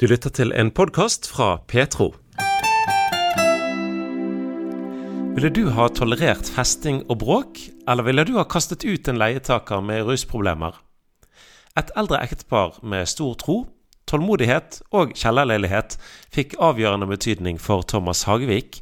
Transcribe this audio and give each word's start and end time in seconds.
Du 0.00 0.06
lytter 0.08 0.32
til 0.32 0.48
en 0.56 0.70
podkast 0.72 1.26
fra 1.28 1.58
Petro. 1.68 2.06
Ville 5.36 5.50
du 5.52 5.66
ha 5.76 5.90
tolerert 5.92 6.48
festing 6.48 7.02
og 7.12 7.18
bråk, 7.20 7.60
eller 7.84 8.06
ville 8.08 8.24
du 8.24 8.38
ha 8.38 8.46
kastet 8.48 8.86
ut 8.88 9.10
en 9.12 9.20
leietaker 9.20 9.84
med 9.84 10.06
rusproblemer? 10.08 10.78
Et 11.76 11.92
eldre 12.00 12.22
ektepar 12.24 12.80
med 12.80 13.12
stor 13.12 13.36
tro, 13.44 13.58
tålmodighet 14.08 14.80
og 14.88 15.12
kjellerleilighet 15.12 15.98
fikk 16.32 16.56
avgjørende 16.56 17.10
betydning 17.12 17.60
for 17.60 17.84
Thomas 17.84 18.24
Hagevik. 18.24 18.80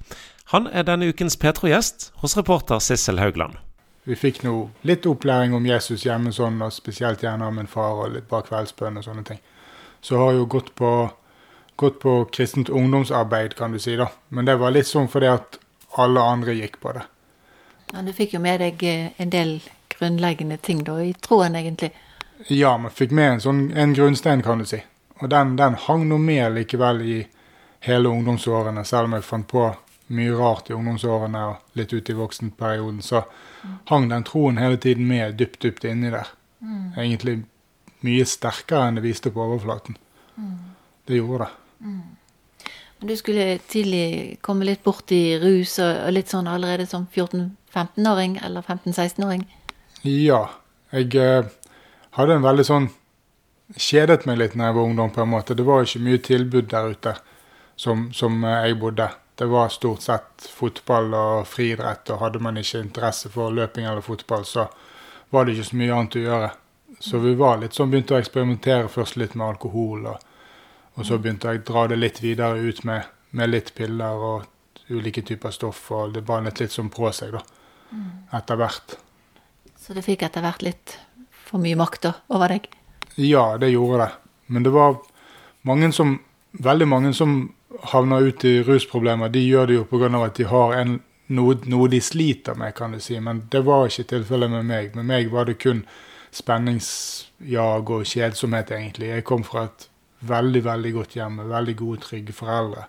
Han 0.54 0.70
er 0.70 0.86
denne 0.86 1.10
ukens 1.10 1.34
Petro-gjest 1.34 2.12
hos 2.22 2.38
reporter 2.38 2.78
Sissel 2.78 3.18
Haugland. 3.18 3.58
Vi 4.06 4.14
fikk 4.14 4.44
nå 4.46 4.68
litt 4.86 5.10
opplæring 5.10 5.58
om 5.58 5.66
Jesus 5.66 6.06
hjemme, 6.06 6.30
sånn, 6.30 6.62
og 6.62 6.70
spesielt 6.78 7.26
gjerne 7.26 7.50
om 7.50 7.58
min 7.58 7.66
far, 7.66 8.04
og 8.06 8.14
litt 8.14 8.30
bak 8.30 8.52
kveldsbønn 8.54 9.02
og 9.02 9.10
sånne 9.10 9.26
ting. 9.34 9.46
Så 10.00 10.18
har 10.18 10.32
jeg 10.32 10.42
jo 10.42 10.50
gått 10.56 10.74
på, 10.78 10.92
gått 11.76 12.00
på 12.00 12.24
kristent 12.32 12.68
ungdomsarbeid, 12.68 13.56
kan 13.58 13.72
du 13.72 13.78
si, 13.78 13.96
da. 13.96 14.08
Men 14.28 14.44
det 14.48 14.58
var 14.60 14.74
litt 14.74 14.86
sånn 14.86 15.08
fordi 15.10 15.30
at 15.32 15.58
alle 15.98 16.20
andre 16.20 16.54
gikk 16.54 16.80
på 16.80 16.92
det. 16.96 17.06
Ja, 17.92 18.02
Du 18.02 18.12
fikk 18.12 18.34
jo 18.36 18.40
med 18.44 18.60
deg 18.60 18.84
eh, 18.84 19.10
en 19.16 19.30
del 19.30 19.58
grunnleggende 19.98 20.56
ting 20.56 20.84
da, 20.84 21.00
i 21.02 21.14
troen, 21.14 21.56
egentlig. 21.56 21.90
Ja, 22.46 22.76
man 22.78 22.94
fikk 22.94 23.10
med 23.10 23.32
en 23.32 23.40
sånn 23.42 23.62
en 23.74 23.94
grunnstein, 23.96 24.42
kan 24.46 24.62
du 24.62 24.66
si. 24.68 24.82
Og 25.18 25.30
den, 25.32 25.56
den 25.58 25.74
hang 25.74 26.06
nå 26.08 26.18
med 26.22 26.54
likevel 26.54 27.02
i 27.02 27.18
hele 27.86 28.08
ungdomsårene, 28.08 28.84
selv 28.84 29.08
om 29.08 29.16
jeg 29.16 29.26
fant 29.26 29.48
på 29.50 29.64
mye 30.14 30.34
rart 30.38 30.70
i 30.70 30.76
ungdomsårene 30.76 31.44
og 31.50 31.78
litt 31.78 31.92
ut 31.92 32.10
i 32.10 32.16
voksenperioden, 32.16 33.02
så 33.02 33.24
hang 33.90 34.08
den 34.08 34.24
troen 34.24 34.60
hele 34.60 34.78
tiden 34.80 35.08
med 35.08 35.36
dypt, 35.40 35.60
dypt 35.62 35.84
inni 35.84 36.12
der. 36.14 36.30
Mm. 36.60 36.92
Egentlig 36.96 37.36
mye 38.06 38.26
sterkere 38.28 38.88
enn 38.88 38.98
det 38.98 39.06
viste 39.06 39.32
på 39.34 39.42
overflaten. 39.42 39.98
Mm. 40.36 40.56
Det 41.08 41.18
gjorde 41.18 41.46
det. 41.46 41.50
Mm. 41.86 42.02
Men 42.98 43.08
du 43.08 43.16
skulle 43.16 43.58
tidlig 43.70 44.38
komme 44.42 44.66
litt 44.66 44.82
bort 44.84 45.12
i 45.14 45.38
rus 45.38 45.78
og, 45.82 46.08
litt 46.10 46.30
sånn 46.32 46.50
allerede 46.50 46.86
som 46.90 47.06
14-15-åring 47.06 48.38
eller 48.42 48.62
15-16-åring? 48.66 49.44
Ja. 50.02 50.48
Jeg 50.90 51.14
eh, 51.20 51.50
hadde 52.16 52.38
en 52.38 52.46
veldig 52.46 52.64
sånn 52.64 52.88
Kjedet 53.76 54.22
meg 54.24 54.38
litt 54.40 54.54
når 54.56 54.70
jeg 54.70 54.74
var 54.78 54.86
ungdom, 54.88 55.10
på 55.12 55.20
en 55.20 55.28
måte. 55.28 55.52
Det 55.52 55.64
var 55.66 55.82
ikke 55.84 56.00
mye 56.00 56.20
tilbud 56.24 56.70
der 56.72 56.94
ute 56.94 57.12
som, 57.76 58.06
som 58.16 58.38
eh, 58.40 58.62
jeg 58.64 58.78
bodde. 58.80 59.10
Det 59.38 59.46
var 59.52 59.68
stort 59.68 60.02
sett 60.02 60.46
fotball 60.48 61.12
og 61.14 61.42
friidrett, 61.46 62.08
og 62.10 62.22
hadde 62.22 62.40
man 62.42 62.56
ikke 62.56 62.80
interesse 62.80 63.28
for 63.30 63.52
løping 63.52 63.84
eller 63.84 64.00
fotball, 64.02 64.46
så 64.48 64.64
var 65.30 65.44
det 65.44 65.54
ikke 65.54 65.68
så 65.68 65.78
mye 65.82 65.98
annet 65.98 66.16
å 66.16 66.24
gjøre. 66.24 66.48
Så 66.98 67.18
vi 67.22 67.34
var 67.38 67.60
litt 67.60 67.76
sånn, 67.76 67.90
begynte 67.92 68.16
å 68.16 68.18
eksperimentere 68.18 68.88
først 68.90 69.18
litt 69.20 69.36
med 69.38 69.46
alkohol, 69.46 70.06
og, 70.10 70.22
og 70.98 71.06
så 71.06 71.18
begynte 71.18 71.52
jeg 71.52 71.62
å 71.62 71.66
dra 71.72 71.84
det 71.92 71.98
litt 72.00 72.22
videre 72.22 72.58
ut 72.58 72.82
med, 72.88 73.06
med, 73.30 73.52
litt 73.52 73.74
piller 73.74 74.24
og 74.30 74.90
ulike 74.90 75.22
typer 75.22 75.54
stoff, 75.54 75.84
og 75.94 76.16
det 76.16 76.24
banet 76.26 76.58
litt 76.60 76.74
sånn 76.74 76.90
på 76.90 77.10
seg, 77.14 77.36
da, 77.36 77.44
etter 78.38 78.58
hvert. 78.58 78.96
Så 79.78 79.94
du 79.94 80.02
fikk 80.02 80.24
etter 80.26 80.42
hvert 80.42 80.64
litt 80.66 80.96
for 81.48 81.62
mye 81.62 81.78
makt 81.78 82.08
da, 82.08 82.12
over 82.34 82.52
deg? 82.52 82.66
Ja, 83.14 83.56
det 83.58 83.70
gjorde 83.70 84.02
det. 84.04 84.10
Men 84.46 84.66
det 84.66 84.72
var 84.74 84.98
mange 85.68 85.92
som, 85.92 86.18
veldig 86.52 86.88
mange 86.88 87.12
som 87.14 87.38
havner 87.92 88.26
ut 88.26 88.44
i 88.44 88.58
rusproblemer, 88.66 89.30
de 89.32 89.44
gjør 89.44 89.70
det 89.70 89.78
jo 89.78 89.86
pga. 89.88 90.10
at 90.24 90.36
de 90.36 90.44
har 90.44 90.74
en, 90.74 90.98
noe, 91.26 91.56
noe, 91.64 91.88
de 91.88 92.00
sliter 92.00 92.54
med, 92.54 92.74
kan 92.74 92.92
du 92.92 93.00
si. 93.00 93.20
Men 93.20 93.46
det 93.50 93.60
var 93.64 93.86
ikke 93.86 94.08
tilfellet 94.14 94.50
med 94.50 94.64
meg. 94.66 94.94
Med 94.96 95.04
meg 95.04 95.30
var 95.30 95.44
det 95.44 95.58
kun 95.62 95.84
spenningsjag 96.34 97.90
og 97.90 98.06
kjedsomhet, 98.06 98.72
egentlig. 98.74 99.08
Jeg 99.12 99.24
kom 99.24 99.44
fra 99.44 99.66
et 99.68 99.88
veldig, 100.28 100.64
veldig 100.64 100.92
godt 100.92 101.16
hjem 101.16 101.40
med 101.40 101.50
veldig 101.52 101.76
gode, 101.78 102.02
trygge 102.04 102.34
foreldre. 102.34 102.84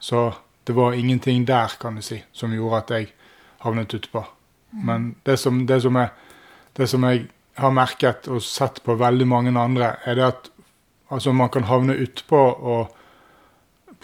Så 0.00 0.30
det 0.66 0.76
var 0.76 0.92
ingenting 0.92 1.46
der, 1.46 1.76
kan 1.80 1.96
du 1.96 2.02
si, 2.02 2.22
som 2.32 2.52
gjorde 2.54 2.82
at 2.82 2.90
jeg 2.94 3.12
havnet 3.64 3.94
utpå. 3.94 4.24
Men 4.84 5.14
det 5.26 5.38
som, 5.38 5.66
det, 5.66 5.82
som 5.82 5.96
jeg, 5.96 6.10
det 6.76 6.88
som 6.90 7.04
jeg 7.04 7.26
har 7.60 7.74
merket 7.74 8.28
og 8.28 8.42
sett 8.42 8.82
på 8.84 8.96
veldig 8.98 9.26
mange 9.28 9.54
andre, 9.60 9.94
er 10.04 10.18
det 10.18 10.26
at 10.26 10.50
altså, 11.10 11.32
man 11.32 11.50
kan 11.50 11.68
havne 11.68 11.96
utpå 11.96 12.40
og 12.52 12.94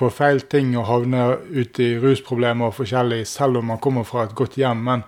på 0.01 0.09
feil 0.09 0.41
ting 0.49 0.73
og 0.79 0.87
havne 0.89 1.25
ut 1.53 1.81
i 1.83 1.91
rusproblemer 2.01 2.71
og 2.71 2.79
forskjellig, 2.79 3.27
selv 3.29 3.61
om 3.61 3.67
man 3.69 3.81
kommer 3.83 4.07
fra 4.09 4.25
et 4.25 4.35
godt 4.35 4.57
hjem. 4.57 4.85
Men 4.87 5.03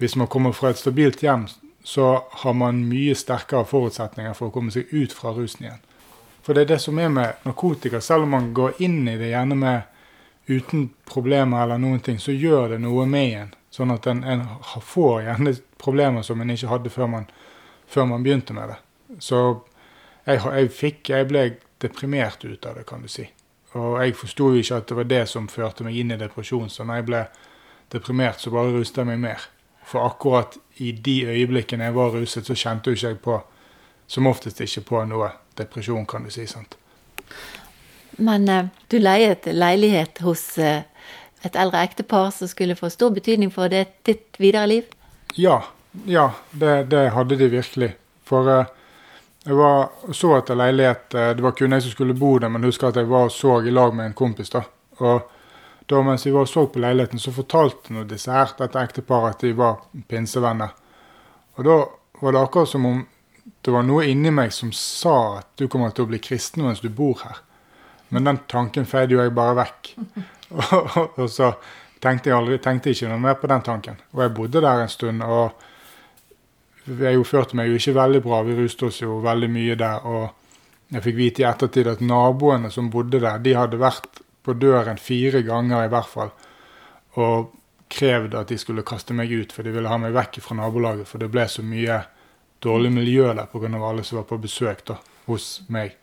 hvis 0.00 0.16
man 0.16 0.30
kommer 0.32 0.54
fra 0.56 0.70
et 0.72 0.80
stabilt 0.80 1.20
hjem, 1.20 1.44
så 1.84 2.24
har 2.30 2.54
man 2.54 2.84
mye 2.88 3.14
sterkere 3.18 3.66
forutsetninger 3.66 4.34
for 4.38 4.48
å 4.50 4.54
komme 4.54 4.72
seg 4.74 4.90
ut 4.92 5.14
fra 5.14 5.32
rusen 5.34 5.66
igjen. 5.66 5.82
For 6.42 6.54
det 6.54 6.64
er 6.64 6.70
det 6.74 6.78
som 6.82 6.98
er 6.98 7.10
med 7.10 7.42
narkotika. 7.46 8.00
Selv 8.02 8.26
om 8.26 8.34
man 8.34 8.52
går 8.54 8.80
inn 8.82 9.08
i 9.08 9.16
det 9.18 9.30
gjerne 9.30 9.58
med 9.58 9.82
uten 10.50 10.88
problemer 11.06 11.64
eller 11.64 11.78
noen 11.78 12.00
ting, 12.02 12.18
så 12.18 12.34
gjør 12.34 12.74
det 12.74 12.80
noe 12.82 13.06
med 13.06 13.34
en. 13.38 13.52
Sånn 13.72 13.94
at 13.94 14.06
en, 14.10 14.24
en 14.26 14.42
får 14.84 15.22
gjerne 15.26 15.54
problemer 15.80 16.26
som 16.26 16.40
en 16.42 16.50
ikke 16.54 16.70
hadde 16.70 16.90
før 16.92 17.10
man, 17.14 17.28
før 17.86 18.10
man 18.10 18.26
begynte 18.26 18.56
med 18.56 18.74
det. 18.74 18.80
Så 19.22 19.38
jeg, 20.26 20.42
jeg, 20.42 20.72
fikk, 20.74 21.12
jeg 21.14 21.30
ble 21.30 21.46
deprimert 21.82 22.44
ut 22.44 22.66
av 22.66 22.78
det, 22.78 22.84
kan 22.88 23.02
du 23.02 23.10
si. 23.10 23.24
Og 23.78 23.96
jeg 24.02 24.18
forsto 24.18 24.50
ikke 24.58 24.82
at 24.82 24.90
det 24.90 24.98
var 24.98 25.08
det 25.08 25.22
som 25.30 25.48
førte 25.48 25.86
meg 25.86 25.96
inn 25.98 26.12
i 26.12 26.20
depresjon. 26.20 26.70
Så 26.70 26.84
når 26.84 27.00
jeg 27.00 27.08
ble 27.08 27.22
deprimert, 27.94 28.42
så 28.42 28.52
bare 28.52 28.74
ruste 28.74 29.00
jeg 29.00 29.08
meg 29.08 29.22
mer. 29.22 29.46
For 29.86 30.06
akkurat 30.06 30.56
i 30.76 30.92
de 30.92 31.16
øyeblikkene 31.26 31.84
jeg 31.84 31.94
var 31.94 32.14
ruset, 32.14 32.46
så 32.46 32.54
kjente 32.54 32.90
jo 32.90 32.96
ikke 32.96 33.08
jeg 33.08 33.18
på 33.24 33.40
som 34.06 34.26
oftest 34.26 34.60
ikke 34.60 34.84
på 34.88 35.04
noe 35.08 35.30
depresjon, 35.56 36.06
kan 36.06 36.24
du 36.24 36.30
si. 36.30 36.46
sant? 36.46 36.76
Men 38.20 38.48
eh, 38.48 38.66
du 38.88 38.98
leiet 39.00 39.46
leilighet 39.46 40.20
hos 40.26 40.58
eh, 40.58 40.82
et 41.42 41.56
eldre 41.56 41.80
ektepar 41.86 42.30
som 42.34 42.50
skulle 42.50 42.76
få 42.76 42.90
stor 42.92 43.14
betydning 43.14 43.52
for 43.54 43.72
det, 43.72 43.86
ditt 44.04 44.36
videre 44.38 44.68
liv? 44.68 44.90
Ja, 45.34 45.62
ja 46.04 46.30
det, 46.50 46.90
det 46.92 47.08
hadde 47.16 47.38
de 47.40 47.48
virkelig. 47.48 47.92
For 48.28 48.50
eh, 48.52 48.72
jeg 49.44 49.56
var, 49.58 49.88
så 50.14 50.36
etter 50.38 50.58
leilighet. 50.60 51.14
Eh, 51.14 51.30
det 51.36 51.44
var 51.44 51.56
kun 51.56 51.72
jeg 51.72 51.86
som 51.86 51.96
skulle 51.96 52.18
bo 52.18 52.36
der, 52.38 52.52
men 52.52 52.68
husker 52.68 52.92
at 52.92 53.00
jeg 53.00 53.10
var 53.10 53.30
og 53.30 53.34
så 53.34 53.60
i 53.64 53.72
lag 53.72 53.94
med 53.96 54.10
en 54.10 54.18
kompis. 54.18 54.52
da. 54.52 54.62
Og 55.00 55.31
da 55.92 56.02
mens 56.04 56.26
vi 56.26 56.32
var 56.34 56.46
og 56.46 56.50
så 56.50 56.66
på 56.72 56.80
leiligheten, 56.82 57.20
så 57.20 57.34
fortalte 57.34 57.94
nå 57.94 58.06
disse 58.08 58.32
her, 58.32 58.54
dette 58.58 58.80
ekteparet 58.80 59.36
at 59.36 59.44
de 59.44 59.52
var 59.56 59.82
pinsevenner. 60.08 60.72
Og 61.58 61.66
da 61.68 61.78
var 62.22 62.34
det 62.34 62.42
akkurat 62.42 62.70
som 62.70 62.86
om 62.88 63.02
det 63.62 63.70
var 63.74 63.84
noe 63.86 64.06
inni 64.10 64.30
meg 64.34 64.52
som 64.54 64.70
sa 64.74 65.38
at 65.40 65.48
du 65.58 65.68
kommer 65.70 65.90
til 65.94 66.06
å 66.06 66.10
bli 66.12 66.20
kristen 66.22 66.64
mens 66.66 66.82
du 66.82 66.88
bor 66.90 67.20
her. 67.22 67.42
Men 68.12 68.28
den 68.28 68.42
tanken 68.50 68.86
feide 68.86 69.16
jo 69.16 69.22
jeg 69.22 69.34
bare 69.34 69.56
vekk. 69.58 69.92
og, 70.58 70.96
og, 71.16 71.26
så 71.30 71.52
tenkte 72.02 72.30
jeg 72.30 72.36
aldri, 72.38 72.58
tenkte 72.62 72.92
ikke 72.92 73.10
noe 73.10 73.22
mer 73.22 73.38
på 73.40 73.50
den 73.50 73.64
tanken. 73.66 74.00
Og 74.12 74.24
jeg 74.24 74.34
bodde 74.36 74.62
der 74.64 74.82
en 74.82 74.92
stund. 74.92 75.22
og 75.22 75.68
jeg 76.98 77.18
oppførte 77.18 77.56
meg 77.58 77.70
jo 77.70 77.78
ikke 77.78 77.96
veldig 77.98 78.22
bra. 78.24 78.42
Vi 78.46 78.58
ruste 78.58 78.88
oss 78.90 79.00
jo 79.02 79.20
veldig 79.22 79.50
mye 79.50 79.78
der. 79.78 80.06
Og 80.06 80.94
jeg 80.94 81.06
fikk 81.06 81.18
vite 81.18 81.44
i 81.44 81.48
ettertid 81.48 81.90
at 81.94 82.02
naboene 82.04 82.70
som 82.74 82.90
bodde 82.92 83.22
der, 83.22 83.40
de 83.42 83.54
hadde 83.56 83.80
vært 83.80 84.21
på 84.42 84.54
døren 84.58 84.98
fire 84.98 85.42
ganger 85.46 85.86
i 85.86 85.92
hvert 85.92 86.10
fall 86.10 86.32
og 87.20 87.52
krevd 87.92 88.34
at 88.38 88.48
de 88.48 88.58
skulle 88.60 88.84
kaste 88.86 89.14
meg 89.16 89.32
ut, 89.32 89.52
for 89.52 89.66
de 89.66 89.72
ville 89.74 89.88
ha 89.88 89.98
meg 90.00 90.14
vekk 90.16 90.40
fra 90.44 90.56
nabolaget. 90.56 91.08
For 91.08 91.20
det 91.20 91.28
ble 91.32 91.44
så 91.50 91.64
mye 91.64 92.02
dårlig 92.64 92.92
miljø 92.94 93.32
der 93.34 93.50
pga. 93.52 93.68
alle 93.68 94.04
som 94.04 94.18
var 94.18 94.28
på 94.30 94.40
besøk 94.40 94.84
da, 94.88 94.96
hos 95.26 95.62
meg. 95.68 95.96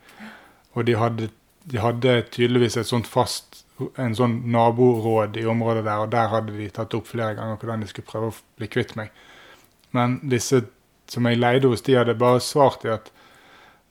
Og 0.74 0.86
de 0.86 0.94
hadde, 0.94 1.30
de 1.64 1.78
hadde 1.78 2.22
tydeligvis 2.30 2.76
et 2.76 2.86
sånt 2.86 3.10
fast 3.10 3.64
en 3.96 4.14
sånn 4.14 4.42
naboråd 4.52 5.38
i 5.40 5.46
området 5.48 5.84
der, 5.86 6.02
og 6.04 6.10
der 6.12 6.28
hadde 6.28 6.52
de 6.52 6.68
tatt 6.68 6.94
opp 6.94 7.08
flere 7.08 7.34
ganger 7.34 7.56
hvordan 7.56 7.80
de 7.80 7.88
skulle 7.88 8.10
prøve 8.10 8.28
å 8.30 8.36
bli 8.60 8.68
kvitt 8.68 8.94
meg. 8.98 9.10
Men 9.96 10.18
disse 10.22 10.62
som 11.10 11.26
jeg 11.26 11.40
leide 11.40 11.70
hos, 11.70 11.82
de 11.82 11.96
hadde 11.96 12.14
bare 12.14 12.42
svart 12.44 12.84
i 12.86 12.92
at, 12.92 13.10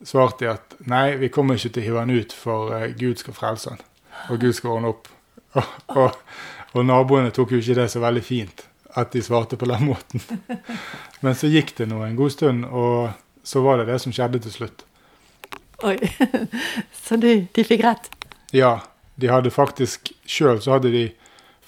svart 0.06 0.44
i 0.46 0.48
at 0.48 0.78
nei, 0.88 1.18
vi 1.20 1.32
kommer 1.34 1.58
ikke 1.58 1.74
til 1.74 1.84
å 1.84 1.88
hive 1.88 2.04
han 2.06 2.14
ut, 2.16 2.36
for 2.36 2.72
uh, 2.72 2.86
Gud 3.00 3.20
skal 3.20 3.36
frelse 3.36 3.74
han. 3.74 3.82
Og 4.30 4.42
Gud 4.42 4.54
skal 4.58 4.76
ordne 4.76 4.92
opp. 4.94 5.08
Og, 5.58 5.72
og, 5.96 6.20
og, 6.74 6.84
naboene 6.86 7.32
tok 7.34 7.56
jo 7.56 7.62
ikke 7.62 7.78
det 7.80 7.88
så 7.94 8.02
veldig 8.04 8.24
fint 8.26 8.66
at 9.00 9.14
de 9.14 9.22
svarte 9.24 9.58
på 9.58 9.70
den 9.70 9.88
måten. 9.90 10.22
Men 11.24 11.38
så 11.38 11.50
gikk 11.50 11.76
det 11.78 11.90
nå 11.90 12.04
en 12.06 12.18
god 12.18 12.34
stund, 12.34 12.66
og 12.66 13.12
så 13.46 13.64
var 13.66 13.80
det 13.80 13.90
det 13.92 14.00
som 14.04 14.14
skjedde 14.14 14.42
til 14.46 14.56
slutt. 14.56 14.86
Oi, 15.88 15.96
Så 17.06 17.18
de, 17.22 17.48
de 17.56 17.66
fikk 17.66 17.86
rett? 17.86 18.12
Ja. 18.52 18.80
De 19.20 19.28
hadde 19.28 19.52
faktisk 19.52 20.14
Sjøl 20.24 20.62
så 20.64 20.78
hadde 20.78 20.94
de 20.94 21.10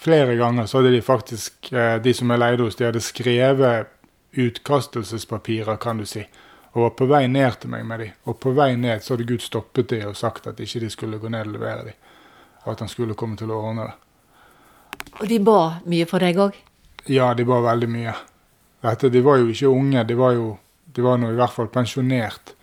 flere 0.01 0.37
ganger 0.39 0.65
så 0.65 0.79
hadde 0.79 0.93
de 0.95 1.01
faktisk, 1.01 1.73
eh, 1.73 1.97
de 2.01 2.13
som 2.13 2.31
er 2.31 2.39
leide 2.39 2.63
hos, 2.63 2.77
de 2.79 2.87
hadde 2.87 3.01
skrevet 3.03 3.91
utkastelsespapirer, 4.31 5.77
kan 5.77 5.99
du 5.99 6.05
si. 6.05 6.23
Og 6.71 6.85
var 6.85 6.93
på 6.95 7.07
vei 7.11 7.25
ned 7.27 7.59
til 7.59 7.73
meg 7.73 7.83
med 7.85 7.99
de. 7.99 8.07
Og 8.31 8.39
på 8.39 8.53
vei 8.55 8.71
ned 8.79 9.03
så 9.03 9.13
hadde 9.13 9.27
Gud 9.29 9.43
stoppet 9.43 9.91
de 9.91 9.99
og 10.07 10.15
sagt 10.17 10.47
at 10.47 10.59
ikke 10.63 10.81
de 10.85 10.89
skulle 10.89 11.19
gå 11.19 11.29
ned 11.29 11.49
og 11.49 11.57
levere 11.57 11.89
de. 11.89 11.93
Og 12.63 12.73
at 12.73 12.83
han 12.83 12.91
skulle 12.91 13.17
komme 13.17 13.37
til 13.39 13.51
å 13.51 13.61
ordne 13.61 13.89
det. 13.89 13.95
Og 15.19 15.27
de 15.29 15.39
ba 15.43 15.59
mye 15.89 16.07
for 16.09 16.23
deg 16.23 16.37
òg? 16.39 16.57
Ja, 17.09 17.31
de 17.33 17.45
ba 17.45 17.61
veldig 17.65 17.89
mye. 17.89 18.13
Dette, 18.81 19.09
de 19.13 19.21
var 19.25 19.41
jo 19.41 19.49
ikke 19.49 19.69
unge, 19.69 20.03
de 20.05 20.17
var 20.17 20.35
jo 20.37 20.51
de 20.93 21.01
var 21.01 21.17
nå 21.17 21.29
i 21.31 21.37
hvert 21.39 21.53
fall 21.53 21.69
pensjonert. 21.71 22.53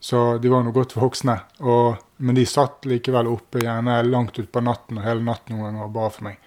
Så 0.00 0.38
de 0.38 0.48
var 0.48 0.64
nå 0.64 0.72
godt 0.72 0.96
voksne. 0.96 1.36
Og, 1.60 1.98
men 2.24 2.36
de 2.38 2.46
satt 2.48 2.86
likevel 2.88 3.28
oppe 3.28 3.60
gjerne 3.60 3.98
langt 4.06 4.38
utpå 4.40 4.62
natten 4.64 5.00
og 5.00 5.04
hele 5.04 5.24
natten 5.26 5.58
noen 5.58 5.74
ganger 5.74 5.92
bare 5.92 6.14
for 6.14 6.28
meg. 6.30 6.38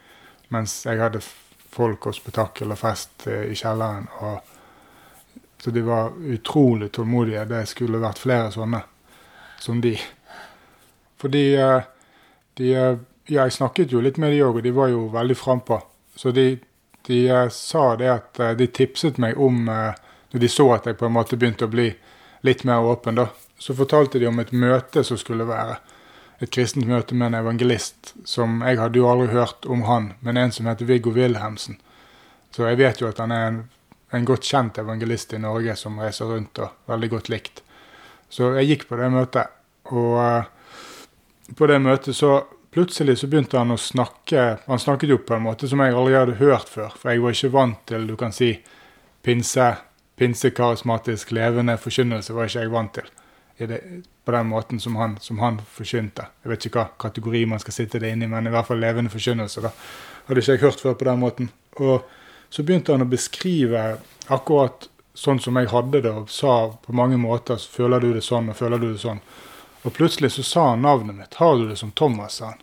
Mens 0.53 0.79
jeg 0.87 1.01
hadde 1.01 1.21
folk 1.73 2.09
og 2.09 2.17
spetakkel 2.17 2.73
og 2.73 2.81
fest 2.81 3.27
eh, 3.29 3.45
i 3.53 3.57
kjelleren. 3.57 4.09
Og, 4.25 4.49
så 5.61 5.71
de 5.71 5.85
var 5.85 6.17
utrolig 6.33 6.89
tålmodige. 6.93 7.45
Det 7.51 7.61
skulle 7.69 8.01
vært 8.01 8.23
flere 8.23 8.49
sånne 8.53 8.81
som 9.61 9.77
de. 9.85 9.93
Fordi 11.21 11.45
eh, 11.53 11.89
de, 12.59 12.73
eh, 12.73 12.97
ja, 13.27 13.43
jeg 13.45 13.57
snakket 13.57 13.93
jo 13.93 14.01
litt 14.03 14.19
med 14.21 14.33
de 14.33 14.43
òg, 14.45 14.59
og 14.59 14.63
de 14.65 14.73
var 14.75 14.91
jo 14.91 15.07
veldig 15.13 15.37
frampå. 15.37 15.79
Så 16.15 16.31
de, 16.35 16.59
de 17.07 17.19
sa 17.51 17.85
det 17.99 18.09
at 18.11 18.41
de 18.57 18.67
tipset 18.69 19.17
meg 19.17 19.39
om 19.41 19.65
Når 20.33 20.41
de 20.41 20.47
så 20.49 20.65
at 20.73 20.85
jeg 20.85 20.97
på 20.97 21.05
en 21.05 21.13
måte 21.13 21.37
begynte 21.37 21.65
å 21.65 21.69
bli 21.69 21.91
litt 22.41 22.63
mer 22.63 22.81
åpen, 22.81 23.15
da, 23.15 23.27
så 23.57 23.75
fortalte 23.75 24.19
de 24.19 24.27
om 24.27 24.39
et 24.41 24.51
møte 24.51 25.03
som 25.05 25.17
skulle 25.17 25.45
være. 25.47 25.77
Et 26.43 26.51
kristent 26.51 26.87
møte 26.89 27.15
med 27.15 27.31
en 27.31 27.39
evangelist. 27.39 28.13
som 28.25 28.61
Jeg 28.61 28.79
hadde 28.79 28.99
jo 28.99 29.07
aldri 29.07 29.27
hørt 29.31 29.65
om 29.65 29.85
han, 29.87 30.13
men 30.19 30.37
en 30.37 30.51
som 30.51 30.67
heter 30.67 30.85
Viggo 30.85 31.13
Wilhelmsen. 31.15 31.77
Så 32.51 32.67
jeg 32.67 32.77
vet 32.77 33.01
jo 33.01 33.07
at 33.07 33.21
han 33.23 33.31
er 33.31 33.45
en, 33.47 33.61
en 34.11 34.25
godt 34.25 34.43
kjent 34.43 34.77
evangelist 34.77 35.33
i 35.33 35.39
Norge 35.39 35.75
som 35.79 35.99
reiser 35.99 36.25
rundt 36.25 36.59
og 36.59 36.73
veldig 36.91 37.09
godt 37.09 37.29
likt. 37.29 37.63
Så 38.29 38.51
jeg 38.57 38.67
gikk 38.67 38.87
på 38.89 38.99
det 38.99 39.09
møtet, 39.13 39.47
og 39.93 40.49
på 41.55 41.67
det 41.67 41.79
møtet 41.83 42.15
så 42.15 42.43
plutselig 42.73 43.17
så 43.19 43.27
begynte 43.29 43.59
han 43.59 43.73
å 43.73 43.77
snakke 43.77 44.45
Han 44.65 44.79
snakket 44.79 45.11
jo 45.11 45.19
på 45.21 45.35
en 45.35 45.43
måte 45.45 45.67
som 45.69 45.81
jeg 45.83 45.93
aldri 45.93 46.15
hadde 46.17 46.39
hørt 46.39 46.69
før, 46.71 46.93
for 46.97 47.11
jeg 47.11 47.21
var 47.23 47.35
ikke 47.35 47.51
vant 47.53 47.83
til 47.89 48.07
du 48.07 48.15
kan 48.19 48.33
si, 48.33 48.53
pinse, 49.23 49.67
pinsekarismatisk 50.19 51.33
levende 51.35 51.77
forkynnelse 51.77 52.33
var 52.33 52.49
ikke 52.49 52.65
jeg 52.65 52.73
vant 52.73 52.95
til 52.97 53.11
det, 53.67 53.79
på 54.25 54.31
den 54.31 54.47
måten 54.49 54.79
som 54.79 54.95
han, 54.95 55.17
som 55.21 55.39
han 55.39 55.59
forkynte. 55.75 56.25
Jeg 56.43 56.51
vet 56.51 56.65
ikke 56.65 56.79
hva 56.79 56.87
kategori 57.05 57.43
man 57.51 57.61
skal 57.61 57.75
sitte 57.75 58.01
det 58.01 58.13
inn 58.13 58.25
i, 58.25 58.29
men 58.31 58.47
i 58.47 58.53
hvert 58.53 58.67
fall 58.67 58.81
levende 58.81 59.11
forkynnelse. 59.13 59.61
da. 59.61 59.71
Hadde 60.27 60.41
ikke 60.41 60.55
jeg 60.55 60.63
hørt 60.63 60.81
før 60.81 60.97
på 60.97 61.07
den 61.07 61.21
måten. 61.21 61.49
Og 61.77 62.07
så 62.49 62.65
begynte 62.65 62.95
han 62.95 63.05
å 63.05 63.09
beskrive 63.09 63.83
akkurat 64.33 64.87
sånn 65.13 65.41
som 65.43 65.57
jeg 65.59 65.69
hadde 65.69 66.01
det, 66.01 66.11
og 66.11 66.31
sa 66.33 66.73
på 66.73 66.93
mange 66.93 67.17
måter 67.17 67.55
'Føler 67.55 67.99
du 67.99 68.13
det 68.13 68.23
sånn, 68.23 68.49
og 68.49 68.55
føler 68.55 68.79
du 68.79 68.93
det 68.93 69.01
sånn?' 69.01 69.21
Og 69.83 69.93
plutselig 69.93 70.31
så 70.31 70.43
sa 70.43 70.69
han 70.69 70.81
navnet 70.81 71.15
mitt. 71.15 71.33
'Har 71.35 71.57
du 71.57 71.67
det 71.69 71.77
som 71.77 71.91
Thomas?' 71.91 72.39
sa 72.39 72.45
han. 72.45 72.61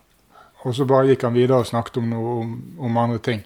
Og 0.62 0.74
så 0.74 0.84
bare 0.84 1.06
gikk 1.06 1.22
han 1.22 1.34
videre 1.34 1.62
og 1.62 1.66
snakket 1.66 1.96
om 1.96 2.10
noe 2.10 2.40
om, 2.40 2.50
om 2.78 2.96
andre 2.96 3.18
ting. 3.18 3.44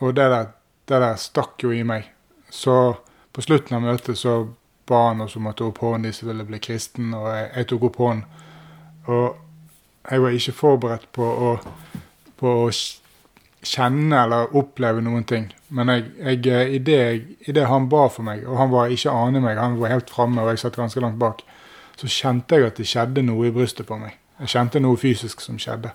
Og 0.00 0.14
det 0.14 0.26
der, 0.30 0.46
det 0.88 1.00
der 1.00 1.16
stakk 1.16 1.62
jo 1.62 1.70
i 1.72 1.84
meg. 1.86 2.08
Så 2.50 2.96
på 3.32 3.42
slutten 3.42 3.76
av 3.76 3.82
møtet 3.82 4.18
så 4.18 4.48
ba 4.90 5.08
han 5.08 5.20
oss 5.20 5.36
om 5.36 5.46
å 5.46 5.52
ta 5.54 5.68
opp 5.70 5.78
hånden 5.84 6.08
de 6.08 6.12
som 6.12 6.28
ville 6.28 6.46
bli 6.48 6.58
kristen, 6.58 7.12
og 7.14 7.28
jeg, 7.30 7.50
jeg, 7.54 7.68
tok 7.70 7.86
opp 7.90 8.00
hånden. 8.02 8.24
Og 9.06 9.36
jeg 10.10 10.24
var 10.24 10.34
ikke 10.34 10.56
forberedt 10.58 11.06
på 11.14 11.28
å, 11.50 11.52
på 12.40 12.54
å 12.64 12.66
kjenne 13.62 14.24
eller 14.24 14.56
oppleve 14.56 15.04
noen 15.04 15.26
ting. 15.28 15.46
Men 15.68 15.92
jeg, 15.94 16.08
jeg, 16.42 16.66
i, 16.74 17.52
det, 17.54 17.66
han 17.70 17.86
ba 17.92 18.08
for 18.10 18.26
meg, 18.26 18.42
og 18.48 18.58
han 18.58 18.72
var 18.72 18.90
ikke 18.90 19.14
ane 19.14 19.42
meg, 19.44 19.60
han 19.60 19.78
var 19.78 19.94
helt 19.94 20.10
framme, 20.10 20.42
og 20.42 20.50
jeg 20.50 20.64
satt 20.64 20.80
ganske 20.80 21.02
langt 21.04 21.20
bak, 21.22 21.44
så 22.00 22.08
kjente 22.08 22.56
jeg 22.56 22.70
at 22.70 22.78
det 22.80 22.88
skjedde 22.88 23.24
noe 23.26 23.50
i 23.50 23.52
brystet 23.52 23.88
på 23.88 23.98
meg. 24.00 24.16
Jeg 24.40 24.54
kjente 24.54 24.80
noe 24.80 24.96
fysisk 24.96 25.42
som 25.44 25.58
skjedde. 25.60 25.92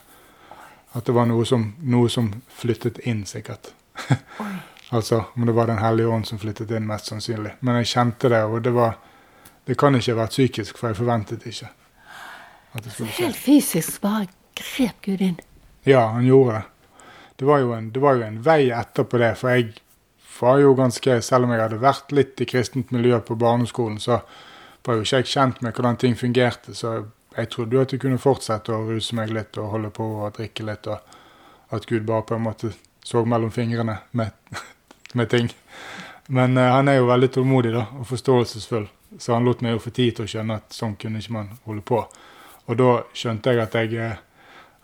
At 0.95 1.07
det 1.07 1.15
var 1.17 1.25
noe 1.27 1.45
som, 1.49 1.71
noe 1.81 2.11
som 2.13 2.29
flyttet 2.61 3.01
inn, 3.09 3.25
sikkert. 3.29 3.73
Altså 4.93 5.23
om 5.33 5.47
det 5.47 5.55
var 5.57 5.65
Den 5.65 5.79
hellige 5.81 6.07
ånd 6.13 6.27
som 6.29 6.37
flyttet 6.37 6.69
inn, 6.71 6.83
mest 6.85 7.07
sannsynlig. 7.09 7.55
Men 7.65 7.79
jeg 7.79 7.87
kjente 7.89 8.29
det, 8.29 8.43
og 8.45 8.61
det 8.61 8.69
var 8.75 8.99
Det 9.65 9.73
kan 9.81 9.95
ikke 9.97 10.13
ha 10.13 10.19
vært 10.19 10.35
psykisk, 10.35 10.77
for 10.77 10.91
jeg 10.91 10.97
forventet 10.99 11.45
ikke 11.49 11.71
at 12.75 12.83
det 12.83 12.91
skulle 12.91 13.09
skje. 13.09 13.23
Helt 13.23 13.39
fysisk 13.39 14.01
bare 14.03 14.27
grep 14.53 14.99
Gud 15.01 15.23
inn? 15.25 15.39
Ja, 15.89 16.03
han 16.13 16.27
gjorde 16.27 16.59
det. 16.59 16.99
Det 17.35 17.47
var, 17.49 17.63
en, 17.73 17.89
det 17.89 18.03
var 18.03 18.19
jo 18.19 18.27
en, 18.27 18.37
vei 18.45 18.69
etterpå 18.69 19.17
det, 19.17 19.31
for 19.39 19.55
jeg 19.55 19.73
var 20.37 20.59
jo 20.61 20.75
ganske 20.77 21.17
Selv 21.25 21.47
om 21.47 21.51
jeg 21.55 21.63
hadde 21.63 21.81
vært 21.81 22.13
litt 22.13 22.41
i 22.41 22.45
kristent 22.45 22.93
miljø 22.93 23.17
på 23.25 23.35
barneskolen, 23.35 23.97
så 23.99 24.21
var 24.85 24.97
jo 24.97 25.05
ikke 25.05 25.21
jeg 25.21 25.31
kjent 25.33 25.61
med 25.65 25.73
hvordan 25.75 25.97
ting 26.01 26.15
fungerte. 26.17 26.75
Så 26.77 26.95
jeg 27.35 27.49
trodde 27.51 27.75
jo 27.75 27.83
at 27.83 27.93
jeg 27.93 28.01
kunne 28.03 28.21
fortsette 28.21 28.73
å 28.73 28.85
ruse 28.87 29.15
meg 29.17 29.33
litt 29.33 29.57
og 29.61 29.73
holde 29.73 29.91
på 29.93 30.05
og 30.21 30.37
drikke 30.37 30.65
litt, 30.67 30.87
og 30.87 31.75
at 31.75 31.87
Gud 31.89 32.05
bare 32.07 32.25
på 32.29 32.37
en 32.37 32.45
måte 32.45 32.71
så 33.05 33.25
mellom 33.25 33.51
fingrene 33.51 33.99
med 34.11 34.31
med 35.15 35.29
ting. 35.29 35.49
Men 36.25 36.57
uh, 36.57 36.63
han 36.63 36.87
er 36.87 36.99
jo 36.99 37.09
veldig 37.09 37.31
tålmodig 37.31 37.73
da, 37.75 37.85
og 37.99 38.07
forståelsesfull, 38.09 38.87
så 39.19 39.35
han 39.35 39.45
lot 39.45 39.61
meg 39.63 39.75
jo 39.75 39.83
få 39.83 39.93
tid 39.95 40.15
til 40.17 40.25
å 40.25 40.31
skjønne 40.31 40.59
at 40.59 40.75
sånn 40.75 40.95
kunne 40.99 41.21
ikke 41.21 41.35
man 41.37 41.51
holde 41.67 41.83
på. 41.85 42.01
Og 42.65 42.79
da 42.79 42.91
skjønte 43.13 43.53
jeg 43.53 43.61
at 43.61 43.77
jeg, 43.77 43.99
eh, 44.01 44.15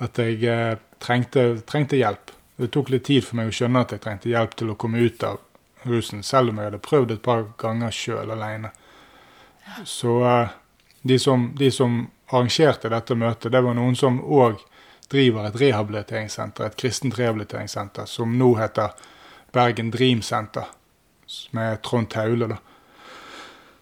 at 0.05 0.21
jeg 0.21 0.37
uh, 0.45 0.75
trengte, 1.01 1.45
trengte, 1.67 1.97
hjelp. 1.97 2.31
Det 2.61 2.69
tok 2.73 2.91
litt 2.93 3.07
tid 3.09 3.25
for 3.25 3.39
meg 3.39 3.49
å 3.49 3.55
skjønne 3.57 3.81
at 3.81 3.95
jeg 3.95 4.03
trengte 4.03 4.29
hjelp 4.29 4.53
til 4.59 4.71
å 4.71 4.77
komme 4.77 5.01
ut 5.01 5.25
av 5.25 5.41
rusen, 5.89 6.21
selv 6.23 6.51
om 6.51 6.61
jeg 6.61 6.69
hadde 6.69 6.83
prøvd 6.85 7.15
et 7.15 7.23
par 7.25 7.47
ganger 7.59 7.95
sjøl 7.95 8.35
aleine. 8.35 8.69
Så 9.85 10.17
uh, 10.23 10.49
de, 11.01 11.19
som, 11.19 11.51
de, 11.57 11.71
som, 11.71 12.03
arrangerte 12.31 12.89
dette 12.89 13.15
møtet, 13.15 13.51
det 13.51 13.61
var 13.61 13.75
noen 13.75 13.95
som 13.99 14.21
òg 14.23 14.61
driver 15.11 15.49
et 15.49 15.57
rehabiliteringssenter, 15.59 16.69
et 16.69 16.77
kristent 16.79 17.17
rehabiliteringssenter, 17.19 18.07
som 18.07 18.37
nå 18.39 18.53
heter 18.55 18.93
Bergen 19.51 19.91
Dream 19.91 20.21
Center 20.23 20.69
med 21.51 21.81
Trond 21.83 22.09
Taule. 22.09 22.47
da. 22.47 22.57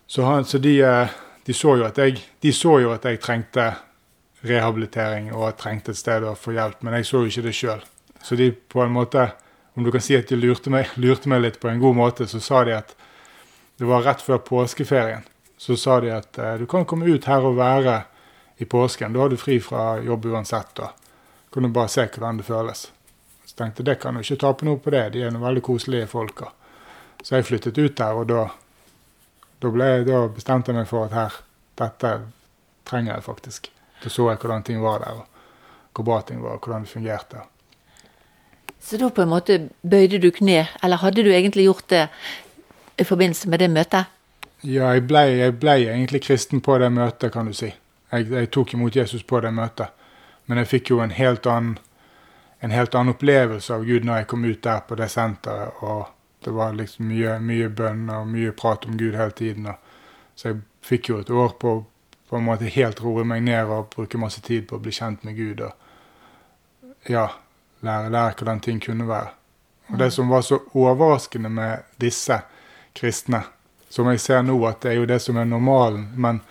Så, 0.08 0.24
han, 0.24 0.46
så 0.46 0.58
de, 0.58 0.82
eh, 0.82 1.10
de, 1.46 1.54
så 1.54 1.76
jeg, 1.78 2.24
de 2.42 2.54
så 2.54 2.80
jo 2.82 2.94
at 2.96 3.06
jeg 3.06 3.22
trengte 3.22 3.68
rehabilitering 4.42 5.30
og 5.34 5.58
trengte 5.60 5.94
et 5.94 6.00
sted 6.00 6.26
å 6.26 6.36
få 6.38 6.56
hjelp, 6.56 6.82
men 6.82 6.98
jeg 6.98 7.10
så 7.10 7.22
jo 7.22 7.30
ikke 7.30 7.46
det 7.46 7.56
sjøl. 7.58 7.84
Så 8.26 8.38
de 8.40 8.50
på 8.52 8.82
en 8.84 8.96
måte, 8.96 9.28
om 9.78 9.86
du 9.86 9.92
kan 9.94 10.04
si 10.04 10.18
at 10.18 10.32
de 10.32 10.40
lurte 10.40 10.74
meg, 10.74 10.90
lurte 11.04 11.30
meg, 11.30 11.44
litt 11.44 11.60
på 11.62 11.70
en 11.70 11.82
god 11.84 12.00
måte, 12.00 12.28
så 12.30 12.42
sa 12.42 12.64
de 12.66 12.78
at 12.80 12.96
det 13.80 13.88
var 13.88 14.04
rett 14.04 14.24
før 14.26 14.42
påskeferien. 14.44 15.28
Så 15.60 15.76
sa 15.78 16.00
de 16.00 16.12
at 16.16 16.38
eh, 16.40 16.54
du 16.62 16.66
kan 16.72 16.86
komme 16.88 17.10
ut 17.12 17.26
her 17.28 17.44
og 17.44 17.58
være 17.58 17.98
i 18.64 18.66
påsken. 18.66 19.14
Da 19.14 19.20
har 19.20 19.30
du 19.30 19.38
fri 19.38 19.58
fra 19.60 19.98
jobb 20.00 20.26
uansett. 20.26 20.76
da. 20.76 20.94
kan 21.54 21.64
du 21.64 21.70
bare 21.70 21.88
se 21.88 22.06
hvordan 22.08 22.38
det 22.38 22.44
føles 22.44 22.92
Så 23.46 23.56
tenkte 23.56 23.84
det 23.84 23.96
kan 24.00 24.16
jo 24.16 24.22
ikke 24.22 24.40
tape 24.40 24.66
noe 24.66 24.80
på 24.80 24.94
det, 24.94 25.10
de 25.14 25.24
er 25.24 25.32
noen 25.32 25.44
veldig 25.44 25.64
koselige 25.66 26.08
folka. 26.08 26.52
Så 27.24 27.36
jeg 27.36 27.46
flyttet 27.46 27.78
ut 27.78 27.96
der, 27.98 28.14
og 28.14 28.28
da, 28.30 28.44
da, 29.60 29.72
ble, 29.74 29.88
da 30.08 30.28
bestemte 30.32 30.72
jeg 30.72 30.78
meg 30.78 30.88
for 30.88 31.10
at 31.10 31.16
her, 31.18 31.40
dette 31.82 32.12
trenger 32.88 33.16
jeg 33.16 33.26
faktisk. 33.26 33.72
Da 34.04 34.12
så 34.14 34.30
jeg 34.30 34.40
hvordan 34.40 34.64
ting 34.64 34.84
var 34.84 35.02
der, 35.04 35.24
og 35.24 35.98
hvor 35.98 36.08
bra 36.08 36.22
ting 36.22 36.44
var, 36.44 36.60
og 36.60 36.64
hvordan 36.64 36.86
det 36.86 36.94
fungerte. 36.94 37.44
Så 38.80 39.02
da 39.02 39.10
på 39.10 39.26
en 39.26 39.34
måte 39.34 39.58
bøyde 39.82 40.22
du 40.22 40.30
kne, 40.32 40.70
eller 40.84 41.02
hadde 41.02 41.26
du 41.26 41.34
egentlig 41.34 41.68
gjort 41.68 41.90
det 41.90 42.06
i 43.02 43.04
forbindelse 43.04 43.50
med 43.50 43.60
det 43.60 43.72
møtet? 43.74 44.19
Ja, 44.62 44.94
jeg 44.94 45.06
ble, 45.08 45.22
jeg 45.40 45.60
ble 45.60 45.76
egentlig 45.86 46.24
kristen 46.26 46.62
på 46.62 46.78
det 46.82 46.90
møtet, 46.92 47.32
kan 47.34 47.48
du 47.48 47.54
si. 47.56 47.70
Jeg, 48.12 48.32
jeg 48.32 48.50
tok 48.52 48.74
imot 48.74 48.96
Jesus 48.96 49.24
på 49.24 49.40
det 49.40 49.54
møtet. 49.56 49.94
Men 50.50 50.60
jeg 50.60 50.68
fikk 50.68 50.90
jo 50.92 51.00
en 51.04 51.14
helt 51.14 51.48
annen 51.48 51.78
en 52.60 52.72
helt 52.72 52.96
annen 52.96 53.14
opplevelse 53.14 53.74
av 53.74 53.86
Gud 53.88 54.04
når 54.04 54.18
jeg 54.18 54.28
kom 54.28 54.44
ut 54.44 54.64
der 54.64 54.82
på 54.88 54.98
det 55.00 55.08
senteret. 55.14 55.80
Og 55.80 56.10
det 56.44 56.52
var 56.56 56.76
liksom 56.76 57.08
mye, 57.08 57.38
mye 57.40 57.70
bønn 57.72 58.10
og 58.12 58.28
mye 58.28 58.52
prat 58.52 58.84
om 58.86 58.98
Gud 59.00 59.16
hele 59.16 59.32
tiden. 59.32 59.70
Og, 59.72 59.80
så 60.36 60.52
jeg 60.52 60.60
fikk 60.84 61.10
jo 61.10 61.22
et 61.24 61.32
år 61.32 61.56
på 61.62 61.80
på 62.30 62.38
en 62.38 62.46
måte 62.46 62.70
helt 62.70 63.00
roe 63.02 63.24
meg 63.26 63.42
ned 63.42 63.72
og 63.74 63.88
bruke 63.90 64.20
masse 64.22 64.44
tid 64.46 64.68
på 64.70 64.78
å 64.78 64.82
bli 64.84 64.92
kjent 64.94 65.24
med 65.26 65.34
Gud. 65.34 65.64
Og 65.66 67.10
ja, 67.10 67.24
lære, 67.82 68.12
lære 68.14 68.36
hvordan 68.38 68.60
ting 68.62 68.78
kunne 68.84 69.08
være. 69.10 69.32
Og 69.90 69.98
det 69.98 70.12
som 70.14 70.30
var 70.30 70.44
så 70.46 70.60
overraskende 70.78 71.50
med 71.50 71.88
disse 71.98 72.38
kristne, 72.94 73.42
som 73.90 74.10
jeg 74.10 74.22
ser 74.22 74.42
nå 74.46 74.58
at 74.70 74.82
det 74.84 74.92
er 74.92 75.00
jo 75.00 75.10
det 75.10 75.20
som 75.22 75.38
er 75.38 75.50
normalen, 75.50 76.10
men 76.16 76.42